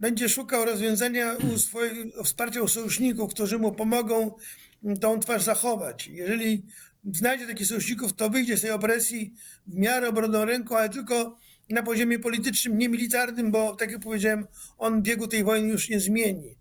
Będzie 0.00 0.28
szukał 0.28 0.64
rozwiązania 0.64 1.32
u 1.32 1.58
swojego, 1.58 2.24
wsparcia 2.24 2.62
u 2.62 2.68
sojuszników, 2.68 3.34
którzy 3.34 3.58
mu 3.58 3.72
pomogą 3.72 4.34
tą 5.00 5.20
twarz 5.20 5.42
zachować. 5.42 6.06
Jeżeli 6.06 6.62
znajdzie 7.12 7.46
takich 7.46 7.66
sojuszników, 7.66 8.12
to 8.12 8.30
wyjdzie 8.30 8.56
z 8.56 8.60
tej 8.60 8.70
opresji 8.70 9.34
w 9.66 9.74
miarę 9.74 10.08
obronną 10.08 10.44
ręką, 10.44 10.76
ale 10.76 10.88
tylko 10.88 11.36
na 11.70 11.82
poziomie 11.82 12.18
politycznym, 12.18 12.78
nie 12.78 12.88
militarnym, 12.88 13.50
bo 13.50 13.76
tak 13.76 13.90
jak 13.90 14.00
powiedziałem, 14.00 14.46
on 14.78 15.02
biegu 15.02 15.28
tej 15.28 15.44
wojny 15.44 15.68
już 15.68 15.88
nie 15.88 16.00
zmieni. 16.00 16.58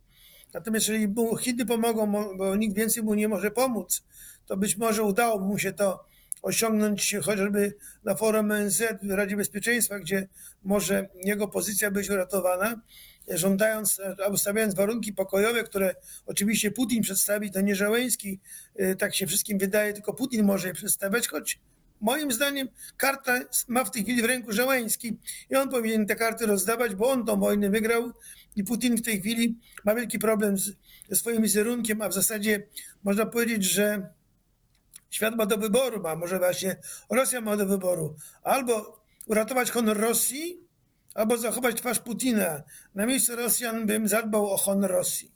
Natomiast 0.54 0.88
jeżeli 0.88 1.08
mu 1.08 1.38
Chiny 1.38 1.66
pomogą, 1.66 2.12
bo 2.38 2.56
nikt 2.56 2.76
więcej 2.76 3.04
mu 3.04 3.14
nie 3.14 3.28
może 3.28 3.52
pomóc, 3.52 4.04
to 4.46 4.58
być 4.58 4.78
może 4.78 5.04
udałoby 5.04 5.46
mu 5.46 5.58
się 5.58 5.74
to 5.74 6.06
osiągnąć 6.42 7.16
chociażby 7.24 7.74
na 8.04 8.16
forum 8.16 8.52
ONZ 8.52 8.84
w 9.04 9.12
Radzie 9.12 9.36
Bezpieczeństwa, 9.36 10.00
gdzie 10.00 10.28
może 10.64 11.10
jego 11.24 11.48
pozycja 11.48 11.92
być 11.92 12.10
uratowana, 12.10 12.82
żądając 13.28 14.02
albo 14.26 14.38
stawiając 14.38 14.76
warunki 14.76 15.14
pokojowe, 15.14 15.64
które 15.64 15.96
oczywiście 16.26 16.72
Putin 16.72 17.04
przedstawi, 17.04 17.52
to 17.52 17.62
nie 17.62 17.76
Żałęski, 17.76 18.40
y, 18.80 18.96
tak 18.96 19.16
się 19.16 19.28
wszystkim 19.28 19.58
wydaje, 19.58 19.94
tylko 19.94 20.14
Putin 20.14 20.46
może 20.46 20.68
je 20.68 20.74
przedstawiać, 20.74 21.28
choć 21.28 21.60
moim 22.02 22.32
zdaniem 22.32 22.68
karta 22.98 23.40
ma 23.68 23.84
w 23.84 23.92
tej 23.92 24.04
chwili 24.04 24.22
w 24.22 24.26
ręku 24.26 24.52
Żałęski 24.52 25.18
i 25.50 25.56
on 25.56 25.70
powinien 25.70 26.06
te 26.06 26.16
karty 26.16 26.46
rozdawać, 26.46 26.96
bo 26.96 27.10
on 27.10 27.26
tą 27.26 27.40
wojnę 27.40 27.70
wygrał 27.70 28.12
i 28.56 28.64
Putin 28.64 28.98
w 28.98 29.02
tej 29.02 29.20
chwili 29.20 29.60
ma 29.86 29.96
wielki 29.96 30.20
problem 30.20 30.58
z, 30.58 30.72
ze 31.10 31.16
swoim 31.16 31.42
wizerunkiem, 31.42 32.02
a 32.02 32.10
w 32.10 32.14
zasadzie 32.14 32.68
można 33.04 33.26
powiedzieć, 33.26 33.64
że 33.64 34.10
świat 35.10 35.36
ma 35.36 35.46
do 35.46 35.58
wyboru, 35.58 36.08
a 36.08 36.16
może 36.16 36.40
właśnie 36.40 36.78
Rosja 37.10 37.42
ma 37.42 37.58
do 37.58 37.66
wyboru. 37.66 38.16
Albo 38.44 39.04
uratować 39.26 39.72
honor 39.72 39.98
Rosji, 40.00 40.68
albo 41.14 41.38
zachować 41.38 41.76
twarz 41.76 42.00
Putina. 42.00 42.62
Na 42.96 43.06
miejscu 43.06 43.36
Rosjan 43.36 43.86
bym 43.86 44.08
zadbał 44.08 44.52
o 44.52 44.58
honor 44.58 44.92
Rosji. 44.92 45.32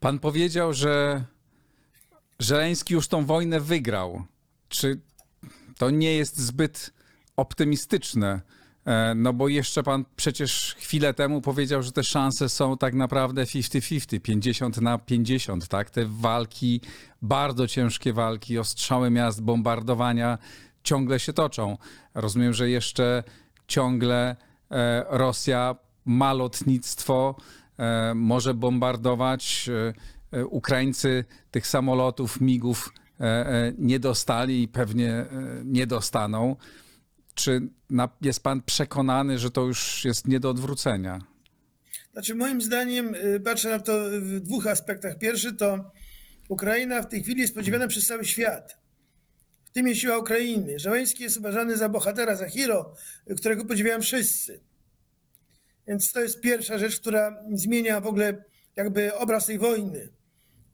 Pan 0.00 0.18
powiedział, 0.18 0.72
że 0.72 1.24
Żeleński 2.38 2.94
już 2.94 3.08
tą 3.08 3.26
wojnę 3.26 3.60
wygrał. 3.60 4.24
Czy 4.68 5.00
to 5.78 5.90
nie 5.90 6.16
jest 6.16 6.38
zbyt 6.38 6.92
optymistyczne? 7.36 8.40
E, 8.84 9.14
no 9.14 9.32
bo 9.32 9.48
jeszcze 9.48 9.82
pan 9.82 10.04
przecież 10.16 10.74
chwilę 10.78 11.14
temu 11.14 11.40
powiedział, 11.40 11.82
że 11.82 11.92
te 11.92 12.04
szanse 12.04 12.48
są 12.48 12.76
tak 12.76 12.94
naprawdę 12.94 13.44
50-50, 13.44 14.20
50 14.20 14.80
na 14.80 14.98
50, 14.98 15.68
tak? 15.68 15.90
Te 15.90 16.06
walki, 16.06 16.80
bardzo 17.22 17.68
ciężkie 17.68 18.12
walki, 18.12 18.58
ostrzały 18.58 19.10
miast, 19.10 19.42
bombardowania 19.42 20.38
ciągle 20.82 21.20
się 21.20 21.32
toczą. 21.32 21.78
Rozumiem, 22.14 22.54
że 22.54 22.70
jeszcze 22.70 23.22
ciągle 23.68 24.36
e, 24.70 25.04
Rosja 25.08 25.76
ma 26.04 26.32
lotnictwo, 26.32 27.36
e, 27.78 28.12
może 28.14 28.54
bombardować. 28.54 29.70
Ukraińcy 30.50 31.24
tych 31.50 31.66
samolotów, 31.66 32.40
migów 32.40 32.92
nie 33.78 34.00
dostali 34.00 34.62
i 34.62 34.68
pewnie 34.68 35.24
nie 35.64 35.86
dostaną. 35.86 36.56
Czy 37.40 37.60
jest 38.20 38.42
pan 38.42 38.62
przekonany, 38.62 39.38
że 39.38 39.50
to 39.50 39.60
już 39.60 40.04
jest 40.04 40.28
nie 40.28 40.40
do 40.40 40.50
odwrócenia? 40.50 41.20
Znaczy, 42.12 42.34
moim 42.34 42.62
zdaniem, 42.62 43.14
y, 43.14 43.40
patrzę 43.40 43.68
na 43.68 43.78
to 43.78 43.92
w 44.20 44.40
dwóch 44.40 44.66
aspektach. 44.66 45.18
Pierwszy 45.18 45.52
to 45.52 45.90
Ukraina 46.48 47.02
w 47.02 47.08
tej 47.08 47.22
chwili 47.22 47.40
jest 47.40 47.54
podziwiana 47.54 47.88
przez 47.88 48.06
cały 48.06 48.24
świat. 48.24 48.78
W 49.64 49.70
tym 49.70 49.88
jest 49.88 50.00
siła 50.00 50.18
Ukrainy. 50.18 50.78
Żołański 50.78 51.22
jest 51.22 51.36
uważany 51.36 51.76
za 51.76 51.88
bohatera, 51.88 52.36
za 52.36 52.48
hero, 52.48 52.94
którego 53.36 53.64
podziwiają 53.64 54.00
wszyscy. 54.00 54.60
Więc 55.86 56.12
to 56.12 56.20
jest 56.20 56.40
pierwsza 56.40 56.78
rzecz, 56.78 57.00
która 57.00 57.42
zmienia 57.52 58.00
w 58.00 58.06
ogóle 58.06 58.44
jakby 58.76 59.14
obraz 59.14 59.46
tej 59.46 59.58
wojny. 59.58 60.08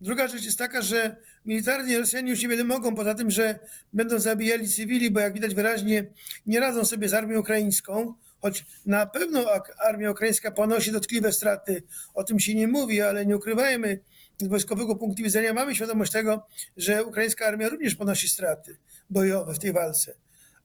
Druga 0.00 0.28
rzecz 0.28 0.44
jest 0.44 0.58
taka, 0.58 0.82
że 0.82 1.16
militarnie 1.44 1.98
Rosjanie 1.98 2.30
już 2.30 2.42
nie 2.42 2.64
mogą, 2.64 2.94
poza 2.94 3.14
tym, 3.14 3.30
że 3.30 3.58
będą 3.92 4.18
zabijali 4.18 4.68
cywili, 4.68 5.10
bo 5.10 5.20
jak 5.20 5.34
widać 5.34 5.54
wyraźnie 5.54 6.06
nie 6.46 6.60
radzą 6.60 6.84
sobie 6.84 7.08
z 7.08 7.14
armią 7.14 7.40
ukraińską, 7.40 8.14
choć 8.40 8.66
na 8.86 9.06
pewno 9.06 9.46
armia 9.78 10.10
ukraińska 10.10 10.50
ponosi 10.50 10.92
dotkliwe 10.92 11.32
straty, 11.32 11.82
o 12.14 12.24
tym 12.24 12.40
się 12.40 12.54
nie 12.54 12.68
mówi, 12.68 13.00
ale 13.00 13.26
nie 13.26 13.36
ukrywajmy, 13.36 14.00
z 14.40 14.46
wojskowego 14.46 14.96
punktu 14.96 15.22
widzenia 15.22 15.52
mamy 15.52 15.74
świadomość 15.74 16.12
tego, 16.12 16.46
że 16.76 17.04
ukraińska 17.04 17.46
armia 17.46 17.68
również 17.68 17.94
ponosi 17.94 18.28
straty 18.28 18.76
bojowe 19.10 19.54
w 19.54 19.58
tej 19.58 19.72
walce. 19.72 20.14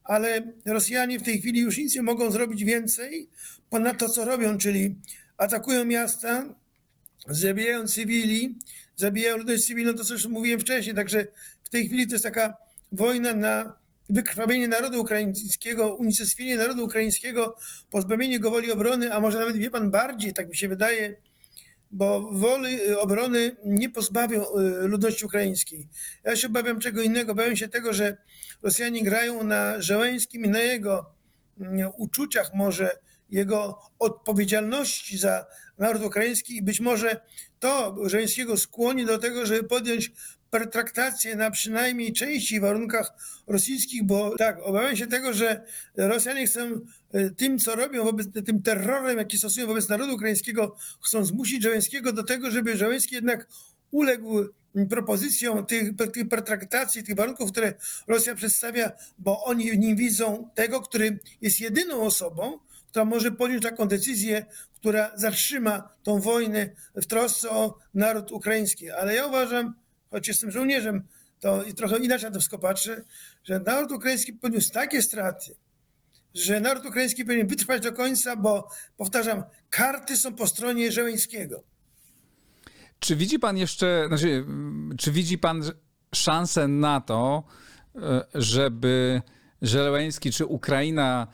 Ale 0.04 0.52
Rosjanie 0.64 1.18
w 1.18 1.22
tej 1.22 1.40
chwili 1.40 1.60
już 1.60 1.78
nic 1.78 1.94
nie 1.94 2.02
mogą 2.02 2.30
zrobić 2.30 2.64
więcej 2.64 3.28
ponad 3.70 3.98
to, 3.98 4.08
co 4.08 4.24
robią, 4.24 4.58
czyli 4.58 4.96
atakują 5.36 5.84
miasta, 5.84 6.54
zabijają 7.28 7.86
cywili, 7.86 8.58
zabijają 9.02 9.36
ludność 9.36 9.66
cywilną, 9.66 9.94
to 9.94 10.04
co 10.04 10.14
już 10.14 10.26
mówiłem 10.26 10.60
wcześniej. 10.60 10.96
Także 10.96 11.26
w 11.64 11.68
tej 11.68 11.86
chwili 11.86 12.06
to 12.06 12.14
jest 12.14 12.24
taka 12.24 12.56
wojna 12.92 13.34
na 13.34 13.76
wykrwawienie 14.10 14.68
narodu 14.68 15.00
ukraińskiego, 15.00 15.94
unicestwienie 15.94 16.56
narodu 16.56 16.84
ukraińskiego, 16.84 17.56
pozbawienie 17.90 18.40
go 18.40 18.50
woli 18.50 18.72
obrony, 18.72 19.14
a 19.14 19.20
może 19.20 19.38
nawet 19.38 19.56
wie 19.56 19.70
pan 19.70 19.90
bardziej, 19.90 20.32
tak 20.32 20.48
mi 20.48 20.56
się 20.56 20.68
wydaje, 20.68 21.16
bo 21.90 22.20
woli 22.32 22.80
y, 22.80 22.98
obrony 22.98 23.56
nie 23.64 23.90
pozbawią 23.90 24.42
y, 24.42 24.88
ludności 24.88 25.24
ukraińskiej. 25.24 25.88
Ja 26.24 26.36
się 26.36 26.46
obawiam 26.46 26.80
czego 26.80 27.02
innego, 27.02 27.32
obawiam 27.32 27.56
się 27.56 27.68
tego, 27.68 27.92
że 27.92 28.16
Rosjanie 28.62 29.04
grają 29.04 29.44
na 29.44 29.82
Żeleńskim 29.82 30.44
i 30.44 30.48
na 30.48 30.60
jego 30.60 31.10
mm, 31.60 31.90
uczuciach 31.96 32.54
może, 32.54 32.98
jego 33.32 33.78
odpowiedzialności 33.98 35.18
za 35.18 35.46
naród 35.78 36.02
ukraiński 36.02 36.56
i 36.56 36.62
być 36.62 36.80
może 36.80 37.20
to 37.58 37.96
Żeleńskiego 38.06 38.56
skłoni 38.56 39.06
do 39.06 39.18
tego, 39.18 39.46
żeby 39.46 39.68
podjąć 39.68 40.12
pertraktację 40.50 41.36
na 41.36 41.50
przynajmniej 41.50 42.12
części 42.12 42.60
warunkach 42.60 43.12
rosyjskich, 43.46 44.04
bo 44.04 44.36
tak, 44.38 44.58
obawiam 44.62 44.96
się 44.96 45.06
tego, 45.06 45.32
że 45.32 45.64
Rosjanie 45.96 46.46
chcą 46.46 46.60
e, 47.12 47.30
tym, 47.30 47.58
co 47.58 47.76
robią, 47.76 48.04
wobec, 48.04 48.26
tym 48.46 48.62
terrorem, 48.62 49.18
jaki 49.18 49.38
stosują 49.38 49.66
wobec 49.66 49.88
narodu 49.88 50.14
ukraińskiego, 50.14 50.76
chcą 51.04 51.24
zmusić 51.24 51.62
Żeleńskiego 51.62 52.12
do 52.12 52.22
tego, 52.22 52.50
żeby 52.50 52.76
Żeleński 52.76 53.14
jednak 53.14 53.48
uległ 53.90 54.44
propozycją 54.90 55.66
tych, 55.66 55.96
tych 56.12 56.28
pertraktacji, 56.28 57.04
tych 57.04 57.16
warunków, 57.16 57.52
które 57.52 57.74
Rosja 58.06 58.34
przedstawia, 58.34 58.92
bo 59.18 59.44
oni 59.44 59.70
w 59.70 59.78
nim 59.78 59.96
widzą 59.96 60.50
tego, 60.54 60.80
który 60.80 61.18
jest 61.40 61.60
jedyną 61.60 62.02
osobą, 62.02 62.58
która 62.92 63.04
może 63.04 63.30
podjąć 63.30 63.62
taką 63.62 63.88
decyzję, 63.88 64.46
która 64.74 65.10
zatrzyma 65.14 65.88
tą 66.02 66.20
wojnę 66.20 66.70
w 66.94 67.06
trosce 67.06 67.50
o 67.50 67.78
naród 67.94 68.32
ukraiński. 68.32 68.90
Ale 68.90 69.14
ja 69.14 69.26
uważam, 69.26 69.74
choć 70.10 70.28
jestem 70.28 70.50
żołnierzem, 70.50 71.02
to 71.40 71.64
i 71.64 71.74
trochę 71.74 71.98
inaczej 71.98 72.24
na 72.24 72.34
to 72.34 72.40
wszystko 72.40 72.58
patrzę, 72.58 73.04
że 73.44 73.60
naród 73.60 73.92
ukraiński 73.92 74.32
poniósł 74.32 74.72
takie 74.72 75.02
straty, 75.02 75.56
że 76.34 76.60
naród 76.60 76.86
ukraiński 76.86 77.24
powinien 77.24 77.46
wytrwać 77.46 77.82
do 77.82 77.92
końca, 77.92 78.36
bo 78.36 78.68
powtarzam, 78.96 79.42
karty 79.70 80.16
są 80.16 80.34
po 80.34 80.46
stronie 80.46 80.92
Żeleńskiego. 80.92 81.62
Czy 82.98 83.16
widzi 83.16 83.38
pan 83.38 83.56
jeszcze, 83.56 84.04
znaczy, 84.08 84.44
czy 84.98 85.12
widzi 85.12 85.38
pan 85.38 85.62
szansę 86.14 86.68
na 86.68 87.00
to, 87.00 87.44
e, 87.96 88.24
żeby 88.34 89.22
Żeleński 89.62 90.32
czy 90.32 90.46
Ukraina 90.46 91.26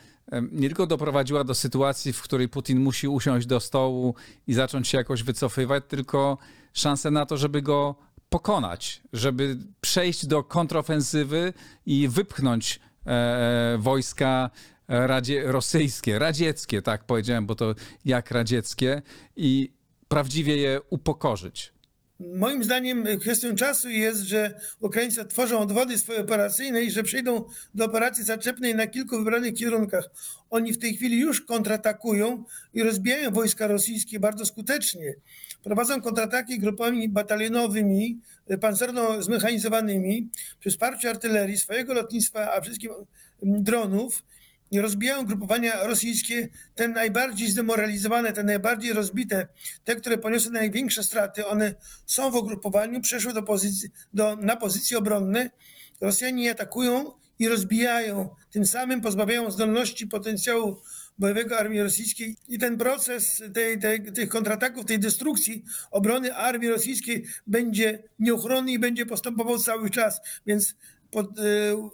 nie 0.53 0.69
tylko 0.69 0.87
doprowadziła 0.87 1.45
do 1.45 1.55
sytuacji, 1.55 2.13
w 2.13 2.23
której 2.23 2.49
Putin 2.49 2.81
musi 2.81 3.09
usiąść 3.09 3.47
do 3.47 3.61
stołu 3.61 4.15
i 4.47 4.55
zacząć 4.55 4.89
się 4.89 4.99
jakoś 4.99 5.23
wycofywać, 5.23 5.85
tylko 5.89 6.39
szansę 6.73 7.11
na 7.11 7.27
to, 7.27 7.37
żeby 7.37 7.63
go 7.63 7.95
pokonać, 8.29 9.03
żeby 9.13 9.57
przejść 9.81 10.27
do 10.27 10.43
kontrofensywy 10.43 11.53
i 11.87 12.09
wypchnąć 12.09 12.81
e, 13.07 13.79
wojska 13.81 14.51
radzie, 14.89 15.43
rosyjskie, 15.53 16.19
radzieckie, 16.19 16.83
tak 16.83 17.05
powiedziałem, 17.05 17.47
bo 17.47 17.55
to 17.55 17.75
jak 18.05 18.31
radzieckie, 18.31 19.03
i 19.37 19.73
prawdziwie 20.09 20.57
je 20.57 20.81
upokorzyć. 20.91 21.73
Moim 22.21 22.65
zdaniem 22.65 23.05
kwestią 23.21 23.55
czasu 23.55 23.89
jest, 23.89 24.21
że 24.21 24.61
Ukraińcy 24.81 25.25
tworzą 25.25 25.59
odwody 25.59 25.99
swoje 25.99 26.21
operacyjne 26.21 26.83
i 26.83 26.91
że 26.91 27.03
przejdą 27.03 27.45
do 27.75 27.85
operacji 27.85 28.25
zaczepnej 28.25 28.75
na 28.75 28.87
kilku 28.87 29.19
wybranych 29.19 29.55
kierunkach. 29.55 30.11
Oni 30.51 30.73
w 30.73 30.79
tej 30.79 30.97
chwili 30.97 31.21
już 31.21 31.41
kontratakują 31.41 32.45
i 32.75 32.83
rozbijają 32.83 33.31
wojska 33.31 33.67
rosyjskie 33.67 34.21
bardzo 34.21 34.47
skutecznie. 34.47 35.15
Prowadzą 35.63 36.01
kontrataki 36.01 36.59
grupami 36.59 37.09
batalionowymi, 37.09 38.21
pancerno 38.61 39.23
zmechanizowanymi, 39.23 40.29
przy 40.61 40.71
wsparciu 40.71 41.09
artylerii, 41.09 41.57
swojego 41.57 41.95
lotnictwa, 41.95 42.53
a 42.55 42.61
wszystkim 42.61 42.91
dronów 43.43 44.23
rozbijają 44.73 45.25
grupowania 45.27 45.85
rosyjskie, 45.85 46.49
te 46.75 46.89
najbardziej 46.89 47.49
zdemoralizowane, 47.49 48.33
te 48.33 48.45
najbardziej 48.45 48.93
rozbite, 48.93 49.49
te, 49.85 49.97
które 49.97 50.19
poniosły 50.19 50.53
największe 50.53 51.03
straty, 51.03 51.47
one 51.47 51.75
są 52.07 52.31
w 52.31 52.35
ugrupowaniu, 52.35 53.01
przeszły 53.01 53.33
do 53.33 53.43
pozycji, 53.43 53.89
do, 54.15 54.37
na 54.37 54.57
pozycje 54.57 54.99
obronne. 54.99 55.51
Rosjanie 56.01 56.51
atakują 56.51 57.13
i 57.39 57.49
rozbijają, 57.49 58.29
tym 58.51 58.67
samym 58.67 59.01
pozbawiają 59.01 59.51
zdolności 59.51 60.07
potencjału 60.07 60.83
bojowego 61.19 61.59
armii 61.59 61.83
rosyjskiej 61.83 62.37
i 62.49 62.59
ten 62.59 62.79
proces 62.79 63.43
tej, 63.55 63.79
tej, 63.79 64.13
tych 64.13 64.29
kontrataków, 64.29 64.85
tej 64.85 64.99
destrukcji 64.99 65.65
obrony 65.91 66.35
armii 66.35 66.69
rosyjskiej 66.69 67.25
będzie 67.47 68.03
nieuchronny 68.19 68.73
i 68.73 68.79
będzie 68.79 69.07
postępował 69.07 69.59
cały 69.59 69.91
czas, 69.91 70.21
więc 70.47 70.75
pod, 71.11 71.39
y, 71.39 71.43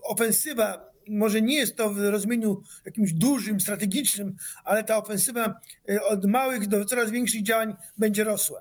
ofensywa 0.02 0.93
może 1.08 1.42
nie 1.42 1.54
jest 1.54 1.76
to 1.76 1.90
w 1.90 1.98
rozumieniu 1.98 2.62
jakimś 2.84 3.12
dużym, 3.12 3.60
strategicznym, 3.60 4.36
ale 4.64 4.84
ta 4.84 4.96
ofensywa 4.96 5.60
e, 5.88 6.02
od 6.02 6.24
małych 6.24 6.68
do 6.68 6.84
coraz 6.84 7.10
większych 7.10 7.42
działań 7.42 7.74
będzie 7.98 8.24
rosła. 8.24 8.60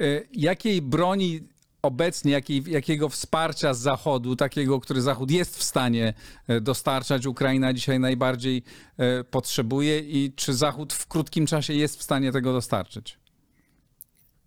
E, 0.00 0.02
jakiej 0.32 0.82
broni 0.82 1.40
obecnie, 1.82 2.32
jakiej, 2.32 2.62
jakiego 2.66 3.08
wsparcia 3.08 3.74
z 3.74 3.80
Zachodu, 3.80 4.36
takiego, 4.36 4.80
który 4.80 5.02
Zachód 5.02 5.30
jest 5.30 5.58
w 5.58 5.62
stanie 5.62 6.14
e, 6.48 6.60
dostarczać, 6.60 7.26
Ukraina 7.26 7.72
dzisiaj 7.72 8.00
najbardziej 8.00 8.62
potrzebuje 9.30 9.98
i 9.98 10.32
czy 10.36 10.54
Zachód 10.54 10.92
w 10.92 11.06
krótkim 11.06 11.46
czasie 11.46 11.74
jest 11.74 11.98
w 11.98 12.02
stanie 12.02 12.32
tego 12.32 12.52
dostarczyć? 12.52 13.19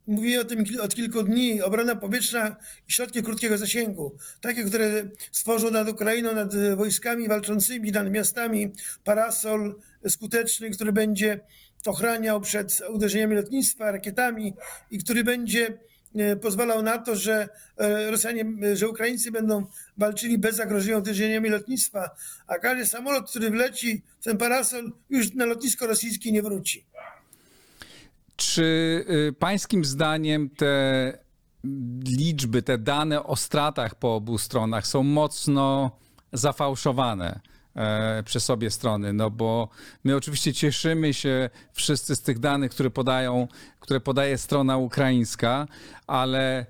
Mówię 0.08 0.42
o 0.42 0.46
tym 0.46 0.64
od 0.82 0.96
kilku 0.96 1.24
dni. 1.24 1.62
Obrona 1.62 1.96
powietrzna 1.96 2.56
i 2.90 2.92
środki 2.92 3.24
krótkiego 3.24 3.58
zasięgu, 3.58 4.18
takie, 4.42 4.64
które 4.64 5.10
stworzą 5.32 5.72
nad 5.72 5.90
Ukrainą, 5.90 6.36
nad 6.36 6.76
wojskami 6.76 7.28
walczącymi, 7.28 7.92
nad 7.92 8.12
miastami, 8.12 8.72
parasol 9.04 9.76
skuteczny, 10.08 10.70
który 10.70 10.92
będzie 10.92 11.40
ochraniał 11.86 12.42
przed 12.42 12.82
uderzeniami 12.90 13.36
lotnictwa, 13.36 13.92
rakietami 13.92 14.54
i 14.92 14.98
który 14.98 15.24
będzie 15.24 15.78
e, 16.16 16.36
pozwalał 16.36 16.82
na 16.82 16.98
to, 16.98 17.16
że 17.16 17.50
e, 17.78 18.12
Rosjanie, 18.12 18.46
że 18.74 18.90
Ukraińcy 18.90 19.32
będą 19.32 19.66
walczyli 19.98 20.38
bez 20.38 20.56
zagrożenia 20.56 20.98
uderzeniami 20.98 21.50
lotnictwa, 21.50 22.10
a 22.48 22.60
każdy 22.60 22.86
samolot, 22.86 23.30
który 23.30 23.50
wleci 23.50 24.02
w 24.20 24.24
ten 24.24 24.38
parasol, 24.38 24.92
już 25.10 25.34
na 25.34 25.46
lotnisko 25.46 25.88
rosyjskie 25.88 26.32
nie 26.32 26.42
wróci. 26.42 26.86
Czy 28.36 28.64
y, 29.10 29.34
pańskim 29.40 29.86
zdaniem 29.86 30.50
te 30.50 31.18
liczby, 32.20 32.62
te 32.62 32.78
dane 32.78 33.24
o 33.24 33.36
stratach 33.36 33.96
po 33.96 34.16
obu 34.16 34.38
stronach 34.38 34.88
są 34.88 35.04
mocno 35.04 35.92
zafałszowane? 36.34 37.40
E, 37.76 38.24
przez 38.24 38.50
obie 38.50 38.72
strony, 38.72 39.14
no 39.14 39.30
bo 39.30 39.70
my 40.04 40.16
oczywiście 40.16 40.54
cieszymy 40.54 41.14
się 41.14 41.50
wszyscy 41.72 42.16
z 42.16 42.22
tych 42.22 42.40
danych, 42.40 42.72
które 42.72 42.90
podają, 42.90 43.48
które 43.80 44.00
podaje 44.00 44.38
strona 44.38 44.78
ukraińska, 44.78 45.68
ale 46.08 46.60
e, 46.60 46.66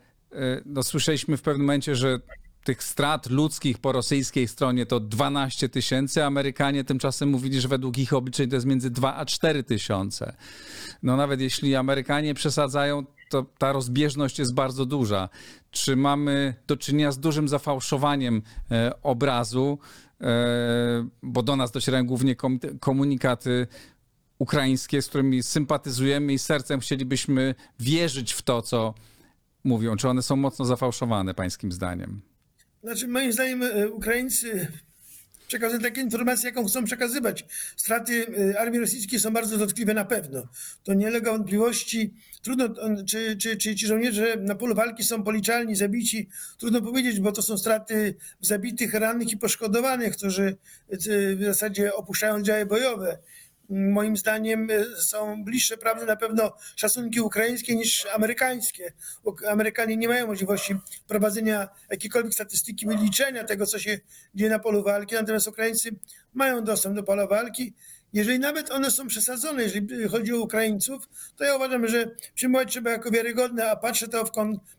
no, 0.65 0.84
słyszeliśmy 0.84 1.38
w 1.38 1.41
pewnym 1.41 1.65
momencie, 1.65 1.95
że 1.95 2.19
tych 2.63 2.84
strat 2.84 3.30
ludzkich 3.30 3.78
po 3.78 3.91
rosyjskiej 3.91 4.47
stronie 4.47 4.86
to 4.86 4.99
12 4.99 5.69
tysięcy. 5.69 6.23
Amerykanie 6.23 6.84
tymczasem 6.84 7.30
mówili, 7.30 7.62
że 7.62 7.67
według 7.67 7.97
ich 7.97 8.13
obliczeń 8.13 8.49
to 8.49 8.56
jest 8.56 8.65
między 8.65 8.89
2 8.89 9.15
a 9.15 9.26
4 9.26 9.63
tysiące. 9.63 10.36
No 11.04 11.17
nawet 11.17 11.41
jeśli 11.41 11.76
Amerykanie 11.76 12.34
przesadzają, 12.34 13.06
to 13.30 13.45
ta 13.58 13.71
rozbieżność 13.71 14.39
jest 14.39 14.54
bardzo 14.54 14.86
duża. 14.86 15.30
Czy 15.71 15.95
mamy 15.95 16.56
do 16.67 16.78
czynienia 16.78 17.12
z 17.12 17.19
dużym 17.19 17.47
zafałszowaniem 17.47 18.41
e, 18.71 19.02
obrazu, 19.02 19.80
e, 20.21 20.26
bo 21.23 21.43
do 21.43 21.56
nas 21.56 21.71
docierają 21.71 22.08
głównie 22.08 22.36
komunikaty 22.80 23.67
ukraińskie, 24.39 25.02
z 25.02 25.08
którymi 25.08 25.43
sympatyzujemy 25.43 26.34
i 26.34 26.39
sercem 26.39 26.80
chcielibyśmy 26.80 27.56
wierzyć 27.80 28.34
w 28.34 28.41
to, 28.41 28.62
co 28.62 28.93
mówią. 29.63 29.95
Czy 29.95 30.10
one 30.10 30.21
są 30.21 30.36
mocno 30.36 30.65
zafałszowane, 30.65 31.34
pańskim 31.34 31.71
zdaniem? 31.71 32.33
Znaczy, 32.84 33.08
moim 33.08 33.34
zdaniem 33.34 33.63
e, 33.63 33.89
Ukraińcy 33.89 34.67
przekazują 35.48 35.82
takie 35.82 36.02
informacje, 36.02 36.50
jaką 36.50 36.65
chcą 36.65 36.84
przekazywać. 36.84 37.46
Straty 37.76 38.26
e, 38.52 38.60
armii 38.60 38.80
rosyjskiej 38.80 39.19
są 39.19 39.32
bardzo 39.34 39.58
dotkliwe 39.58 39.93
na 39.93 40.06
pewno. 40.06 40.48
To 40.84 40.93
nie 40.93 41.10
lega 41.10 41.32
wątpliwości. 41.32 42.13
Trudno, 42.41 42.69
czy, 43.06 43.38
czy, 43.38 43.58
czy 43.58 43.76
ci 43.76 43.88
żołnierze 43.88 44.36
na 44.39 44.56
polu 44.56 44.76
walki 44.76 45.04
są 45.04 45.24
policzalni, 45.24 45.76
zabici. 45.76 46.30
Trudno 46.58 46.82
powiedzieć, 46.82 47.19
bo 47.19 47.32
to 47.32 47.41
są 47.41 47.58
straty 47.58 48.15
zabitych, 48.41 48.93
rannych 48.93 49.32
i 49.32 49.38
poszkodowanych, 49.38 50.17
którzy 50.17 50.58
e, 50.89 50.98
w 51.36 51.43
zasadzie 51.43 51.93
opuszczają 51.93 52.41
działy 52.41 52.65
bojowe 52.65 53.17
moim 53.69 54.17
zdaniem 54.17 54.69
y, 54.69 54.86
są 55.02 55.43
bliższe 55.43 55.78
prawdy 55.78 56.06
na 56.06 56.15
pewno 56.15 56.54
szacunki 56.76 57.21
ukraińskie 57.21 57.76
niż 57.76 58.06
amerykańskie. 58.06 58.93
Amerykanie 59.47 59.97
nie 59.97 60.08
mają 60.08 60.28
możliwości 60.28 60.76
prowadzenia 61.08 61.69
jakiejkolwiek 61.89 62.34
statystyki, 62.34 62.88
wyliczenia 62.88 63.43
tego, 63.43 63.65
co 63.65 63.80
się 63.80 63.99
dzieje 64.36 64.49
na 64.49 64.60
polu 64.60 64.84
walki, 64.84 65.15
natomiast 65.15 65.47
Ukraińcy 65.47 65.91
mają 66.34 66.63
dostęp 66.63 66.95
do 66.95 67.04
pola 67.04 67.28
walki 67.28 67.73
jeżeli 68.13 68.39
nawet 68.39 68.71
one 68.71 68.91
są 68.91 69.08
przesadzone, 69.08 69.63
jeżeli 69.63 70.08
chodzi 70.10 70.34
o 70.34 70.39
Ukraińców, 70.39 71.10
to 71.36 71.43
ja 71.43 71.56
uważam, 71.56 71.88
że 71.88 72.12
przyjmować 72.36 72.71
trzeba 72.71 72.91
jako 72.91 73.12
wiarygodne, 73.12 73.71
a 73.71 73.76
patrzę 73.76 74.08
to 74.08 74.23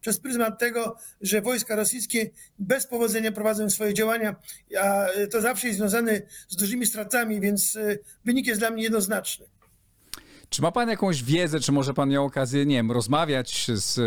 przez 0.00 0.20
pryzmat 0.20 0.58
tego, 0.58 0.96
że 1.20 1.42
wojska 1.42 1.76
rosyjskie 1.76 2.30
bez 2.58 2.86
powodzenia 2.86 3.32
prowadzą 3.32 3.70
swoje 3.70 3.94
działania, 3.94 4.36
a 4.80 5.06
to 5.30 5.40
zawsze 5.40 5.66
jest 5.66 5.78
związane 5.78 6.22
z 6.48 6.56
dużymi 6.56 6.86
stratami, 6.86 7.40
więc 7.40 7.76
e, 7.76 7.98
wynik 8.24 8.46
jest 8.46 8.60
dla 8.60 8.70
mnie 8.70 8.82
jednoznaczny. 8.82 9.46
Czy 10.48 10.62
ma 10.62 10.72
pan 10.72 10.88
jakąś 10.88 11.22
wiedzę, 11.22 11.60
czy 11.60 11.72
może 11.72 11.94
pan 11.94 12.08
miał 12.08 12.24
okazję, 12.24 12.66
nie 12.66 12.76
wiem, 12.76 12.92
rozmawiać 12.92 13.66
z 13.74 13.98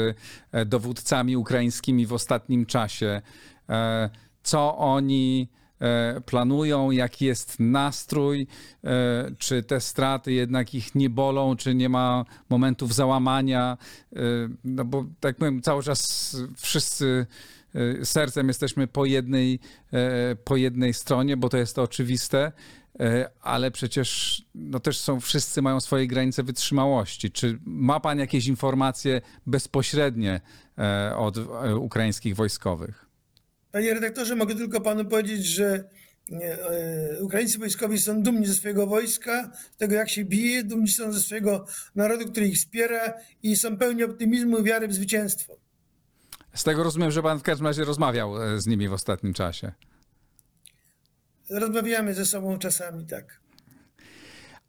e, 0.51 0.65
dowódcami 0.65 1.37
ukraińskimi 1.37 2.05
w 2.05 2.13
ostatnim 2.13 2.65
czasie? 2.65 3.21
E, 3.69 4.09
co 4.43 4.77
oni 4.77 5.49
planują, 6.25 6.91
jaki 6.91 7.25
jest 7.25 7.55
nastrój, 7.59 8.47
e, 8.83 9.31
czy 9.37 9.63
te 9.63 9.81
straty 9.81 10.33
jednak 10.33 10.73
ich 10.73 10.95
nie 10.95 11.09
bolą, 11.09 11.55
czy 11.55 11.75
nie 11.75 11.89
ma 11.89 12.25
momentów 12.49 12.93
załamania. 12.93 13.77
E, 14.15 14.19
no 14.63 14.85
bo 14.85 15.05
tak 15.19 15.35
powiem, 15.35 15.61
cały 15.61 15.83
czas 15.83 16.35
wszyscy 16.55 17.25
sercem 18.03 18.47
jesteśmy 18.47 18.87
po 18.87 19.05
jednej, 19.05 19.59
po 20.43 20.55
jednej 20.55 20.93
stronie, 20.93 21.37
bo 21.37 21.49
to 21.49 21.57
jest 21.57 21.75
to 21.75 21.83
oczywiste, 21.83 22.51
ale 23.41 23.71
przecież 23.71 24.41
no 24.55 24.79
też 24.79 24.99
są, 24.99 25.19
wszyscy 25.19 25.61
mają 25.61 25.79
swoje 25.79 26.07
granice 26.07 26.43
wytrzymałości. 26.43 27.31
Czy 27.31 27.59
ma 27.65 27.99
pan 27.99 28.19
jakieś 28.19 28.47
informacje 28.47 29.21
bezpośrednie 29.45 30.41
od 31.17 31.37
ukraińskich 31.75 32.35
wojskowych? 32.35 33.06
Panie 33.77 33.93
redaktorze, 33.93 34.35
mogę 34.35 34.55
tylko 34.55 34.81
panu 34.81 35.05
powiedzieć, 35.05 35.45
że 35.45 35.83
e, 36.31 37.23
Ukraińcy 37.23 37.59
wojskowi 37.59 37.99
są 37.99 38.23
dumni 38.23 38.45
ze 38.45 38.53
swojego 38.53 38.87
wojska, 38.87 39.51
z 39.73 39.77
tego 39.77 39.95
jak 39.95 40.09
się 40.09 40.25
bije, 40.25 40.63
dumni 40.63 40.87
są 40.87 41.13
ze 41.13 41.19
swojego 41.19 41.65
narodu, 41.95 42.31
który 42.31 42.47
ich 42.47 42.55
wspiera 42.57 43.13
i 43.43 43.55
są 43.55 43.77
pełni 43.77 44.03
optymizmu 44.03 44.57
i 44.57 44.63
wiary 44.63 44.87
w 44.87 44.93
zwycięstwo. 44.93 45.57
Z 46.53 46.63
tego 46.63 46.83
rozumiem, 46.83 47.11
że 47.11 47.23
pan 47.23 47.39
w 47.39 47.43
każdym 47.43 47.67
razie 47.67 47.83
rozmawiał 47.83 48.43
e, 48.43 48.61
z 48.61 48.67
nimi 48.67 48.87
w 48.87 48.93
ostatnim 48.93 49.33
czasie. 49.33 49.71
Rozmawiamy 51.49 52.13
ze 52.13 52.25
sobą 52.25 52.57
czasami, 52.57 53.05
tak. 53.05 53.39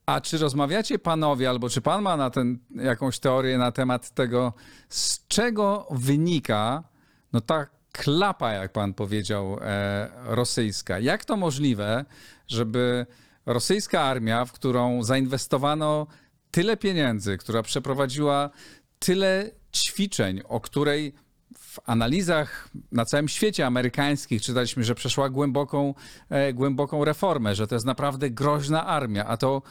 A 0.07 0.21
czy 0.21 0.39
rozmawiacie 0.39 0.99
panowie, 0.99 1.49
albo 1.49 1.69
czy 1.69 1.81
pan 1.81 2.03
ma 2.03 2.17
na 2.17 2.31
ten 2.31 2.59
jakąś 2.75 3.19
teorię 3.19 3.59
na 3.59 3.73
temat 3.73 4.11
tego, 4.11 4.53
z 4.89 5.27
czego 5.27 5.89
wynika 5.91 6.85
no 7.33 7.41
tak 7.41 7.78
klapa, 7.99 8.53
jak 8.53 8.73
pan 8.73 8.95
powiedział, 8.95 9.59
e, 9.63 10.09
rosyjska. 10.25 10.99
Jak 10.99 11.25
to 11.25 11.37
możliwe, 11.37 12.05
żeby 12.49 13.07
rosyjska 13.47 14.01
armia, 14.01 14.45
w 14.45 14.53
którą 14.53 15.03
zainwestowano 15.03 16.07
tyle 16.51 16.77
pieniędzy, 16.77 17.39
która 17.39 17.63
przeprowadziła 17.63 18.51
tyle 18.99 19.51
ćwiczeń, 19.75 20.43
o 20.49 20.61
której 20.61 21.15
w 21.59 21.79
analizach 21.87 22.69
na 22.93 23.05
całym 23.05 23.29
świecie 23.29 23.67
amerykańskich 23.67 24.43
czytaliśmy, 24.43 24.85
że 24.85 24.95
przeszła 24.95 25.31
głęboką, 25.31 25.95
e, 26.31 26.53
głęboką 26.53 27.05
reformę, 27.05 27.55
że 27.55 27.67
to 27.67 27.75
jest 27.75 27.87
naprawdę 27.87 28.31
groźna 28.31 28.87
armia, 28.87 29.27
a 29.27 29.37
to 29.37 29.63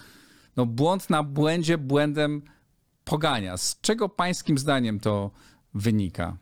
no, 0.58 0.66
błąd 0.66 1.10
na 1.10 1.24
błędzie 1.24 1.78
błędem 1.78 2.42
pogania. 3.04 3.58
Z 3.58 3.82
czego 3.82 4.10
pańskim 4.10 4.58
zdaniem 4.58 5.00
to 5.00 5.32
wynika? 5.74 6.38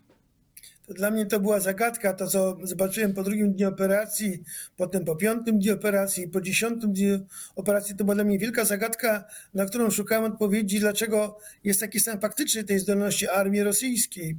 To 0.87 0.93
dla 0.93 1.11
mnie 1.11 1.25
to 1.25 1.39
była 1.39 1.59
zagadka, 1.59 2.13
to 2.13 2.27
co 2.27 2.57
zobaczyłem 2.63 3.13
po 3.13 3.23
drugim 3.23 3.53
dniu 3.53 3.69
operacji, 3.69 4.43
potem 4.77 5.05
po 5.05 5.15
piątym 5.15 5.59
dniu 5.59 5.73
operacji, 5.73 6.27
po 6.27 6.41
dziesiątym 6.41 6.93
dniu 6.93 7.19
operacji, 7.55 7.95
to 7.95 8.03
była 8.03 8.15
dla 8.15 8.23
mnie 8.23 8.39
wielka 8.39 8.65
zagadka, 8.65 9.25
na 9.53 9.65
którą 9.65 9.89
szukałem 9.89 10.31
odpowiedzi, 10.33 10.79
dlaczego 10.79 11.37
jest 11.63 11.79
taki 11.79 11.99
stan 11.99 12.19
faktyczny 12.19 12.63
tej 12.63 12.79
zdolności 12.79 13.27
armii 13.27 13.63
rosyjskiej. 13.63 14.37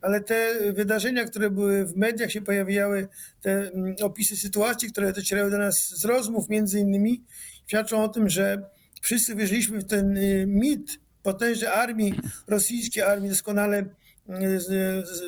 Ale 0.00 0.20
te 0.20 0.54
wydarzenia, 0.72 1.24
które 1.24 1.50
były 1.50 1.86
w 1.86 1.96
mediach 1.96 2.32
się 2.32 2.40
pojawiały, 2.40 3.08
te 3.40 3.50
mm, 3.50 3.96
opisy 4.02 4.36
sytuacji, 4.36 4.92
które 4.92 5.12
docierały 5.12 5.50
do 5.50 5.58
nas 5.58 5.88
z 5.88 6.04
rozmów 6.04 6.48
między 6.48 6.80
innymi, 6.80 7.24
świadczą 7.66 8.04
o 8.04 8.08
tym, 8.08 8.28
że 8.28 8.62
wszyscy 9.00 9.34
wierzyliśmy 9.34 9.78
w 9.78 9.84
ten 9.84 10.16
y, 10.16 10.46
mit 10.46 11.00
potężnej 11.22 11.70
armii 11.70 12.14
rosyjskiej, 12.46 13.02
armii 13.02 13.30
doskonale 13.30 13.84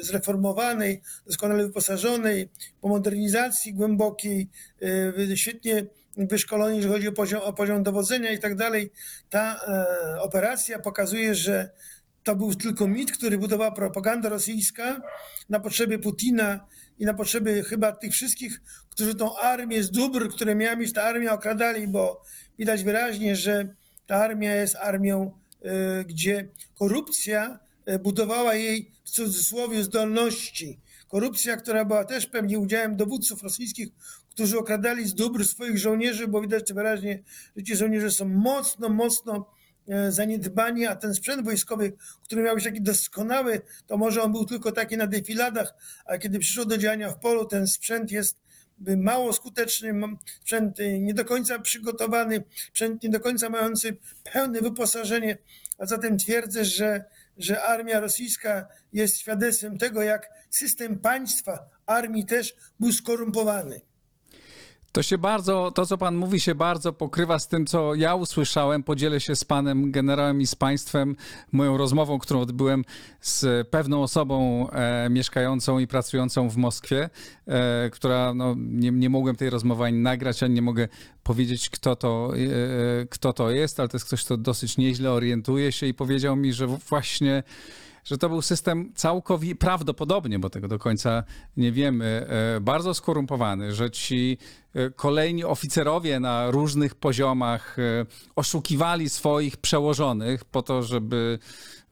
zreformowanej, 0.00 1.02
doskonale 1.26 1.66
wyposażonej, 1.66 2.48
po 2.80 2.88
modernizacji 2.88 3.74
głębokiej, 3.74 4.48
y, 4.82 5.36
świetnie 5.36 5.86
wyszkoleni, 6.16 6.76
jeżeli 6.76 6.94
chodzi 6.94 7.08
o 7.08 7.12
poziom, 7.12 7.40
o 7.42 7.52
poziom 7.52 7.82
dowodzenia 7.82 8.30
i 8.30 8.38
tak 8.38 8.54
dalej. 8.54 8.90
Ta 9.30 9.60
e, 10.16 10.20
operacja 10.20 10.78
pokazuje, 10.78 11.34
że 11.34 11.70
to 12.22 12.36
był 12.36 12.54
tylko 12.54 12.88
mit, 12.88 13.12
który 13.12 13.38
budowała 13.38 13.72
propaganda 13.72 14.28
rosyjska 14.28 15.00
na 15.48 15.60
potrzeby 15.60 15.98
Putina 15.98 16.66
i 16.98 17.04
na 17.04 17.14
potrzeby 17.14 17.62
chyba 17.62 17.92
tych 17.92 18.12
wszystkich, 18.12 18.60
którzy 18.90 19.14
tą 19.14 19.38
armię 19.38 19.82
z 19.82 19.90
dóbr, 19.90 20.28
które 20.28 20.54
miała 20.54 20.76
mieć 20.76 20.92
ta 20.92 21.02
armia, 21.02 21.32
okradali, 21.32 21.88
bo 21.88 22.22
widać 22.58 22.84
wyraźnie, 22.84 23.36
że 23.36 23.74
ta 24.06 24.16
armia 24.16 24.54
jest 24.54 24.76
armią, 24.76 25.32
y, 25.64 26.04
gdzie 26.04 26.48
korupcja 26.74 27.58
budowała 27.98 28.54
jej 28.54 28.90
w 29.04 29.10
cudzysłowie 29.10 29.84
zdolności. 29.84 30.80
Korupcja, 31.08 31.56
która 31.56 31.84
była 31.84 32.04
też 32.04 32.26
pewnie 32.26 32.58
udziałem 32.58 32.96
dowódców 32.96 33.42
rosyjskich, 33.42 33.88
którzy 34.30 34.58
okradali 34.58 35.08
z 35.08 35.14
dóbr 35.14 35.44
swoich 35.44 35.78
żołnierzy, 35.78 36.28
bo 36.28 36.40
widać 36.40 36.72
wyraźnie, 36.72 37.22
że 37.56 37.62
ci 37.62 37.76
żołnierze 37.76 38.10
są 38.10 38.28
mocno, 38.28 38.88
mocno 38.88 39.50
e, 39.88 40.12
zaniedbani, 40.12 40.86
a 40.86 40.96
ten 40.96 41.14
sprzęt 41.14 41.44
wojskowy, 41.44 41.92
który 42.24 42.42
miał 42.42 42.54
być 42.54 42.64
taki 42.64 42.82
doskonały, 42.82 43.60
to 43.86 43.96
może 43.96 44.22
on 44.22 44.32
był 44.32 44.44
tylko 44.44 44.72
taki 44.72 44.96
na 44.96 45.06
defiladach, 45.06 45.74
a 46.04 46.18
kiedy 46.18 46.38
przyszło 46.38 46.64
do 46.64 46.78
działania 46.78 47.10
w 47.10 47.18
polu, 47.18 47.44
ten 47.44 47.66
sprzęt 47.66 48.10
jest 48.10 48.36
mało 48.96 49.32
skuteczny, 49.32 49.94
sprzęt 50.40 50.78
nie 51.00 51.14
do 51.14 51.24
końca 51.24 51.58
przygotowany, 51.58 52.44
sprzęt 52.68 53.02
nie 53.02 53.08
do 53.08 53.20
końca 53.20 53.48
mający 53.48 53.96
pełne 54.32 54.60
wyposażenie, 54.60 55.38
a 55.78 55.86
zatem 55.86 56.18
twierdzę, 56.18 56.64
że 56.64 57.04
że 57.40 57.62
armia 57.62 58.00
rosyjska 58.00 58.68
jest 58.92 59.18
świadectwem 59.18 59.78
tego, 59.78 60.02
jak 60.02 60.30
system 60.50 60.98
państwa, 60.98 61.68
armii 61.86 62.26
też 62.26 62.54
był 62.80 62.92
skorumpowany. 62.92 63.80
To 64.92 65.02
się 65.02 65.18
bardzo, 65.18 65.72
to 65.74 65.86
co 65.86 65.98
pan 65.98 66.16
mówi 66.16 66.40
się 66.40 66.54
bardzo 66.54 66.92
pokrywa 66.92 67.38
z 67.38 67.48
tym, 67.48 67.66
co 67.66 67.94
ja 67.94 68.14
usłyszałem. 68.14 68.82
Podzielę 68.82 69.20
się 69.20 69.36
z 69.36 69.44
panem 69.44 69.92
generałem 69.92 70.40
i 70.40 70.46
z 70.46 70.54
państwem 70.54 71.16
moją 71.52 71.76
rozmową, 71.76 72.18
którą 72.18 72.40
odbyłem 72.40 72.84
z 73.20 73.68
pewną 73.68 74.02
osobą 74.02 74.66
e, 74.70 75.08
mieszkającą 75.10 75.78
i 75.78 75.86
pracującą 75.86 76.48
w 76.48 76.56
Moskwie, 76.56 77.10
e, 77.46 77.90
która, 77.90 78.34
no, 78.34 78.54
nie, 78.58 78.90
nie 78.90 79.10
mogłem 79.10 79.36
tej 79.36 79.50
rozmowy 79.50 79.84
ani 79.84 79.98
nagrać, 79.98 80.42
ani 80.42 80.54
nie 80.54 80.62
mogę 80.62 80.88
powiedzieć, 81.22 81.70
kto 81.70 81.96
to, 81.96 82.32
e, 82.36 83.06
kto 83.06 83.32
to 83.32 83.50
jest, 83.50 83.80
ale 83.80 83.88
to 83.88 83.96
jest 83.96 84.06
ktoś, 84.06 84.24
kto 84.24 84.36
dosyć 84.36 84.76
nieźle 84.76 85.12
orientuje 85.12 85.72
się 85.72 85.86
i 85.86 85.94
powiedział 85.94 86.36
mi, 86.36 86.52
że 86.52 86.66
właśnie 86.66 87.42
że 88.04 88.18
to 88.18 88.28
był 88.28 88.42
system 88.42 88.92
całkowicie, 88.94 89.56
prawdopodobnie, 89.56 90.38
bo 90.38 90.50
tego 90.50 90.68
do 90.68 90.78
końca 90.78 91.24
nie 91.56 91.72
wiemy, 91.72 92.26
e, 92.56 92.60
bardzo 92.60 92.94
skorumpowany, 92.94 93.74
że 93.74 93.90
ci 93.90 94.38
e, 94.74 94.90
kolejni 94.90 95.44
oficerowie 95.44 96.20
na 96.20 96.50
różnych 96.50 96.94
poziomach 96.94 97.78
e, 97.78 98.06
oszukiwali 98.36 99.08
swoich 99.08 99.56
przełożonych 99.56 100.44
po 100.44 100.62
to, 100.62 100.82
żeby 100.82 101.38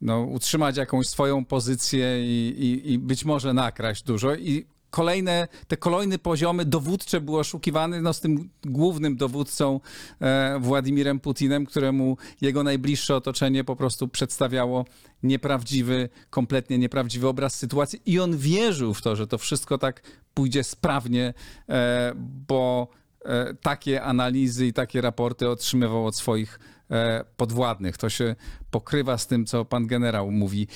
no, 0.01 0.21
utrzymać 0.21 0.77
jakąś 0.77 1.07
swoją 1.09 1.45
pozycję 1.45 2.21
i, 2.21 2.55
i, 2.59 2.93
i 2.93 2.99
być 2.99 3.25
może 3.25 3.55
nakraść 3.55 4.03
dużo. 4.03 4.35
I 4.35 4.67
kolejne, 4.91 5.49
te 5.69 5.77
kolejne 5.77 6.19
poziomy 6.19 6.65
dowódcze 6.65 7.21
były 7.21 7.39
oszukiwane 7.39 8.01
no, 8.01 8.13
z 8.13 8.21
tym 8.21 8.51
głównym 8.65 9.17
dowódcą 9.17 9.81
e, 10.21 10.59
Władimirem 10.61 11.21
Putinem, 11.21 11.67
któremu 11.67 12.17
jego 12.41 12.63
najbliższe 12.63 13.17
otoczenie 13.17 13.65
po 13.65 13.77
prostu 13.77 14.09
przedstawiało 14.09 14.85
nieprawdziwy, 15.23 16.09
kompletnie 16.31 16.79
nieprawdziwy 16.79 17.29
obraz 17.29 17.55
sytuacji 17.55 18.03
i 18.07 18.21
on 18.21 18.37
wierzył 18.37 18.95
w 18.95 19.03
to, 19.03 19.17
że 19.17 19.27
to 19.27 19.39
wszystko 19.39 19.79
tak 19.79 20.03
pójdzie 20.35 20.65
sprawnie, 20.65 21.35
e, 21.69 22.13
bo 22.17 22.89
e, 23.25 23.55
takie 23.55 24.03
analizy 24.03 24.67
i 24.67 24.73
takie 24.73 25.01
raporty 25.01 25.49
otrzymywał 25.49 26.07
od 26.07 26.17
swoich 26.17 26.61
e, 26.91 27.25
podwładnych. 27.37 27.97
To 27.97 28.09
się 28.11 28.37
pokrywa 28.71 29.19
z 29.19 29.27
tym, 29.27 29.47
co 29.47 29.65
pan 29.65 29.87
generał 29.87 30.31
mówi. 30.31 30.69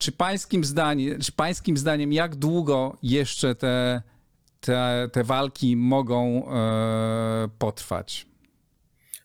Czy 0.00 0.12
pańskim, 0.12 0.64
zdaniem, 0.64 1.20
czy 1.20 1.32
pańskim 1.32 1.76
zdaniem, 1.76 2.12
jak 2.12 2.36
długo 2.36 2.98
jeszcze 3.02 3.54
te, 3.54 4.02
te, 4.60 5.08
te 5.12 5.24
walki 5.24 5.76
mogą 5.76 6.50
e, 6.52 7.48
potrwać? 7.58 8.26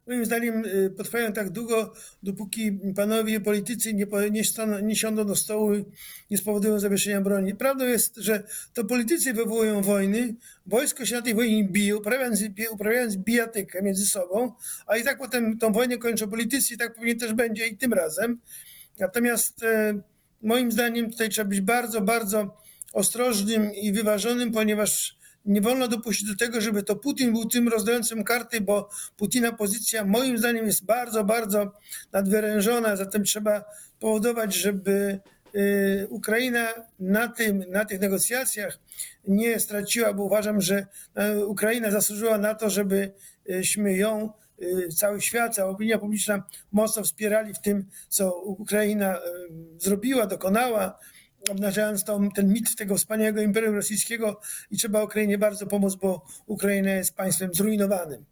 Moim 0.08 0.26
zdaniem 0.26 0.66
y, 0.66 0.94
potrwają 0.98 1.34
tak 1.34 1.50
długo, 1.50 1.94
dopóki 2.24 2.80
panowie 2.96 3.40
politycy 3.40 3.94
nie, 3.94 4.08
nie, 4.32 4.44
staną, 4.44 4.80
nie 4.80 4.96
siądą 4.96 5.26
do 5.26 5.36
stołu, 5.36 5.72
nie 6.32 6.38
spowodują 6.38 6.80
zawieszenia 6.80 7.22
broni. 7.22 7.56
Prawdą 7.56 7.86
jest, 7.86 8.16
że 8.18 8.44
to 8.74 8.86
politycy 8.86 9.34
wywołują 9.34 9.82
wojny, 9.82 10.36
wojsko 10.66 11.06
się 11.06 11.16
na 11.16 11.22
tej 11.22 11.36
wojnie 11.36 11.64
bije, 11.64 11.98
uprawiając, 11.98 12.44
uprawiając 12.72 13.18
bijatykę 13.18 13.82
między 13.82 14.06
sobą, 14.06 14.54
a 14.88 14.98
i 14.98 15.04
tak 15.04 15.18
potem 15.18 15.58
tą 15.58 15.72
wojnę 15.72 15.98
kończą 15.98 16.30
politycy 16.30 16.74
i 16.74 16.78
tak 16.78 16.96
pewnie 16.96 17.16
też 17.16 17.34
będzie 17.34 17.68
i 17.68 17.78
tym 17.78 17.94
razem. 17.94 18.40
Natomiast 19.00 19.64
e, 19.64 20.02
moim 20.42 20.72
zdaniem 20.72 21.12
tutaj 21.12 21.30
trzeba 21.30 21.50
być 21.50 21.62
bardzo, 21.62 22.02
bardzo 22.02 22.58
ostrożnym 22.94 23.76
i 23.76 23.92
wyważonym, 23.92 24.52
ponieważ 24.52 25.18
nie 25.46 25.62
wolno 25.62 25.88
dopuścić 25.88 26.28
do 26.28 26.36
tego, 26.36 26.62
żeby 26.62 26.84
to 26.84 26.96
Putin 26.96 27.34
był 27.34 27.46
tym 27.46 27.68
rozdającym 27.68 28.24
karty, 28.24 28.62
bo 28.62 28.90
Putina 29.18 29.52
pozycja 29.52 30.06
moim 30.06 30.38
zdaniem 30.38 30.66
jest 30.66 30.86
bardzo, 30.86 31.24
bardzo 31.24 31.72
nadwyrężona, 32.12 32.96
zatem 32.96 33.24
trzeba 33.24 33.66
powodować, 34.00 34.56
żeby 34.56 35.20
y, 35.56 36.08
Ukraina 36.10 36.68
na, 37.00 37.28
tym, 37.28 37.64
na 37.70 37.86
tych 37.86 38.00
negocjacjach 38.00 38.80
nie 39.28 39.60
straciła, 39.60 40.14
bo 40.14 40.24
uważam, 40.24 40.62
że 40.62 40.88
y, 41.40 41.46
Ukraina 41.46 41.92
zasłużyła 41.92 42.38
na 42.38 42.56
to, 42.56 42.70
żebyśmy 42.70 43.94
ją 43.98 44.30
Y, 44.62 44.90
cały 44.90 45.22
świat, 45.22 45.56
cała 45.56 45.72
opinia 45.72 45.98
publiczna 45.98 46.44
mocno 46.72 47.04
wspierali 47.04 47.54
w 47.54 47.62
tym, 47.62 47.86
co 48.10 48.42
Ukraina 48.42 49.18
y, 49.18 49.22
zrobiła, 49.78 50.28
dokonała, 50.28 51.00
obnażając 51.50 52.04
tą, 52.04 52.32
ten 52.32 52.54
mit 52.54 52.76
tego 52.76 52.98
wspaniałego 52.98 53.42
imperium 53.42 53.76
rosyjskiego 53.76 54.40
i 54.72 54.78
trzeba 54.78 55.04
Ukrainie 55.04 55.38
bardzo 55.38 55.68
pomóc, 55.68 55.96
bo 55.96 56.26
Ukraina 56.46 56.92
jest 56.92 57.16
państwem 57.16 57.54
zrujnowanym. 57.54 58.26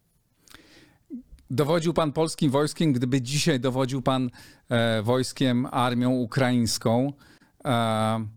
Dowodził 1.49 1.93
pan 1.93 2.11
polskim 2.11 2.51
wojskiem, 2.51 2.93
gdyby 2.93 3.21
dzisiaj 3.21 3.59
dowodził 3.59 4.01
pan 4.01 4.29
e, 4.69 5.01
wojskiem, 5.01 5.67
armią 5.71 6.11
ukraińską. 6.11 7.13
E, 7.65 8.27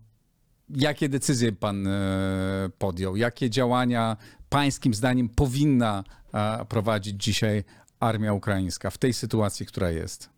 jakie 0.69 1.09
decyzje 1.09 1.51
pan 1.51 1.87
e, 1.87 2.69
podjął? 2.77 3.15
Jakie 3.15 3.49
działania 3.49 4.17
pańskim 4.49 4.93
zdaniem 4.93 5.29
powinna 5.29 6.03
prowadzić 6.69 7.23
dzisiaj 7.23 7.63
armia 7.99 8.33
ukraińska 8.33 8.89
w 8.89 8.97
tej 8.97 9.13
sytuacji, 9.13 9.65
która 9.65 9.91
jest? 9.91 10.29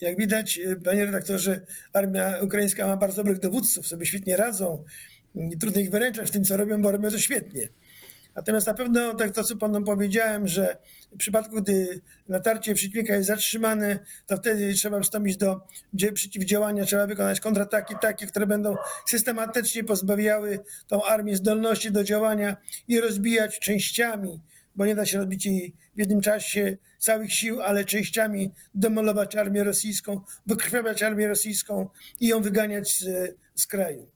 Jak 0.00 0.18
widać, 0.18 0.60
panie 0.84 1.04
redaktorze, 1.04 1.66
armia 1.92 2.38
ukraińska 2.42 2.86
ma 2.86 2.96
bardzo 2.96 3.16
dobrych 3.16 3.38
dowódców, 3.38 3.86
sobie 3.86 4.06
świetnie 4.06 4.36
radzą. 4.36 4.84
Trudno 5.60 5.80
ich 5.80 5.90
wyręczać 5.90 6.28
w 6.28 6.30
tym, 6.30 6.44
co 6.44 6.56
robią, 6.56 6.82
bo 6.82 6.92
robią 6.92 7.10
to 7.10 7.18
świetnie. 7.18 7.68
Natomiast 8.36 8.66
na 8.66 8.74
pewno, 8.74 9.14
tak 9.14 9.30
to 9.30 9.44
co 9.44 9.56
panu 9.56 9.84
powiedziałem, 9.84 10.48
że 10.48 10.76
w 11.12 11.16
przypadku, 11.16 11.62
gdy 11.62 12.00
natarcie 12.28 12.74
przeciwnika 12.74 13.14
jest 13.14 13.28
zatrzymane, 13.28 13.98
to 14.26 14.36
wtedy 14.36 14.74
trzeba 14.74 15.00
wstąpić 15.00 15.36
do 15.36 15.60
przeciwdziałania, 16.14 16.84
trzeba 16.84 17.06
wykonać 17.06 17.40
kontrataki 17.40 17.94
takie, 18.00 18.26
które 18.26 18.46
będą 18.46 18.76
systematycznie 19.06 19.84
pozbawiały 19.84 20.58
tą 20.86 21.04
armię 21.04 21.36
zdolności 21.36 21.92
do 21.92 22.04
działania 22.04 22.56
i 22.88 23.00
rozbijać 23.00 23.58
częściami 23.58 24.40
bo 24.76 24.86
nie 24.86 24.94
da 24.94 25.06
się 25.06 25.18
robić 25.18 25.46
jej 25.46 25.74
w 25.94 25.98
jednym 25.98 26.20
czasie 26.20 26.76
całych 26.98 27.32
sił, 27.32 27.62
ale 27.62 27.84
częściami 27.84 28.50
demolować 28.74 29.36
armię 29.36 29.64
rosyjską, 29.64 30.20
wykrwawiać 30.46 31.02
armię 31.02 31.28
rosyjską 31.28 31.88
i 32.20 32.28
ją 32.28 32.42
wyganiać 32.42 32.98
z, 32.98 33.36
z 33.54 33.66
kraju. 33.66 34.15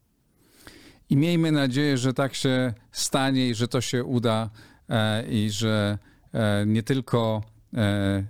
I 1.11 1.17
miejmy 1.17 1.51
nadzieję, 1.51 1.97
że 1.97 2.13
tak 2.13 2.33
się 2.35 2.73
stanie 2.91 3.49
i 3.49 3.55
że 3.55 3.67
to 3.67 3.81
się 3.81 4.03
uda 4.03 4.49
e, 4.89 5.23
i 5.27 5.49
że 5.49 5.97
e, 6.33 6.65
nie 6.65 6.83
tylko 6.83 7.43
e, 7.73 8.23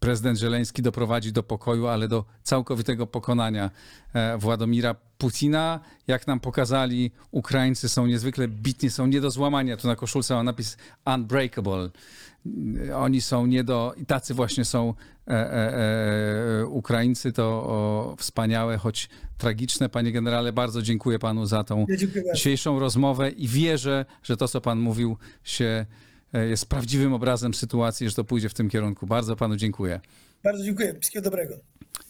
prezydent 0.00 0.38
Żeleński 0.38 0.82
doprowadzi 0.82 1.32
do 1.32 1.42
pokoju, 1.42 1.86
ale 1.86 2.08
do 2.08 2.24
całkowitego 2.42 3.06
pokonania 3.06 3.70
e, 4.14 4.38
Władomira 4.38 4.94
Putina. 5.18 5.80
Jak 6.06 6.26
nam 6.26 6.40
pokazali, 6.40 7.10
Ukraińcy 7.30 7.88
są 7.88 8.06
niezwykle 8.06 8.48
bitni, 8.48 8.90
są 8.90 9.06
nie 9.06 9.20
do 9.20 9.30
złamania. 9.30 9.76
Tu 9.76 9.88
na 9.88 9.96
koszulce 9.96 10.34
mam 10.34 10.46
napis 10.46 10.76
unbreakable. 11.06 11.90
Oni 12.96 13.20
są 13.20 13.46
nie 13.46 13.64
do... 13.64 13.94
I 13.96 14.06
tacy 14.06 14.34
właśnie 14.34 14.64
są 14.64 14.94
e, 15.28 15.32
e, 15.32 15.78
e, 16.60 16.66
Ukraińcy. 16.66 17.32
To 17.32 17.44
o, 17.44 18.16
wspaniałe, 18.18 18.78
choć 18.78 19.08
tragiczne. 19.38 19.88
Panie 19.88 20.12
generale, 20.12 20.52
bardzo 20.52 20.82
dziękuję 20.82 21.18
panu 21.18 21.46
za 21.46 21.64
tą 21.64 21.86
Ja 21.88 21.96
dzisiejszą 22.34 22.78
rozmowę 22.78 23.30
i 23.30 23.48
wierzę, 23.48 24.04
że 24.22 24.36
to, 24.36 24.48
co 24.48 24.60
pan 24.60 24.78
mówił, 24.78 25.16
się 25.44 25.64
e, 25.64 25.86
jest 26.32 26.66
prawdziwym 26.66 27.12
obrazem 27.12 27.54
sytuacji, 27.54 28.08
że 28.08 28.14
to 28.14 28.24
pójdzie 28.24 28.48
w 28.48 28.54
tym 28.54 28.70
kierunku. 28.70 29.06
Bardzo 29.06 29.36
panu 29.36 29.56
dziękuję. 29.56 30.00
Bardzo 30.44 30.64
dziękuję. 30.64 30.94
Wszystkiego 31.00 31.24
dobrego. 31.24 31.54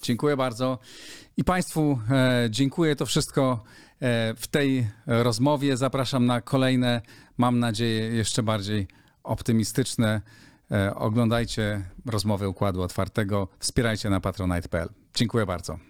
Dziękuję 0.03 0.37
bardzo. 0.37 0.79
I 1.37 1.45
Państwu 1.45 1.99
e, 2.11 2.47
dziękuję. 2.51 2.97
To 2.97 3.07
wszystko 3.07 3.65
e, 4.01 4.35
w 4.35 4.47
tej 4.47 4.89
rozmowie. 5.07 5.77
Zapraszam 5.77 6.27
na 6.27 6.41
kolejne, 6.41 7.03
mam 7.39 7.59
nadzieję, 7.59 8.05
jeszcze 8.05 8.43
bardziej 8.43 8.87
optymistyczne. 9.23 10.21
E, 10.71 10.95
oglądajcie 10.95 11.83
rozmowy 12.07 12.49
Układu 12.49 12.83
Otwartego. 12.83 13.49
Wspierajcie 13.59 14.11
na 14.11 14.21
patronite.pl. 14.21 14.89
Dziękuję 15.15 15.47
bardzo. 15.47 15.88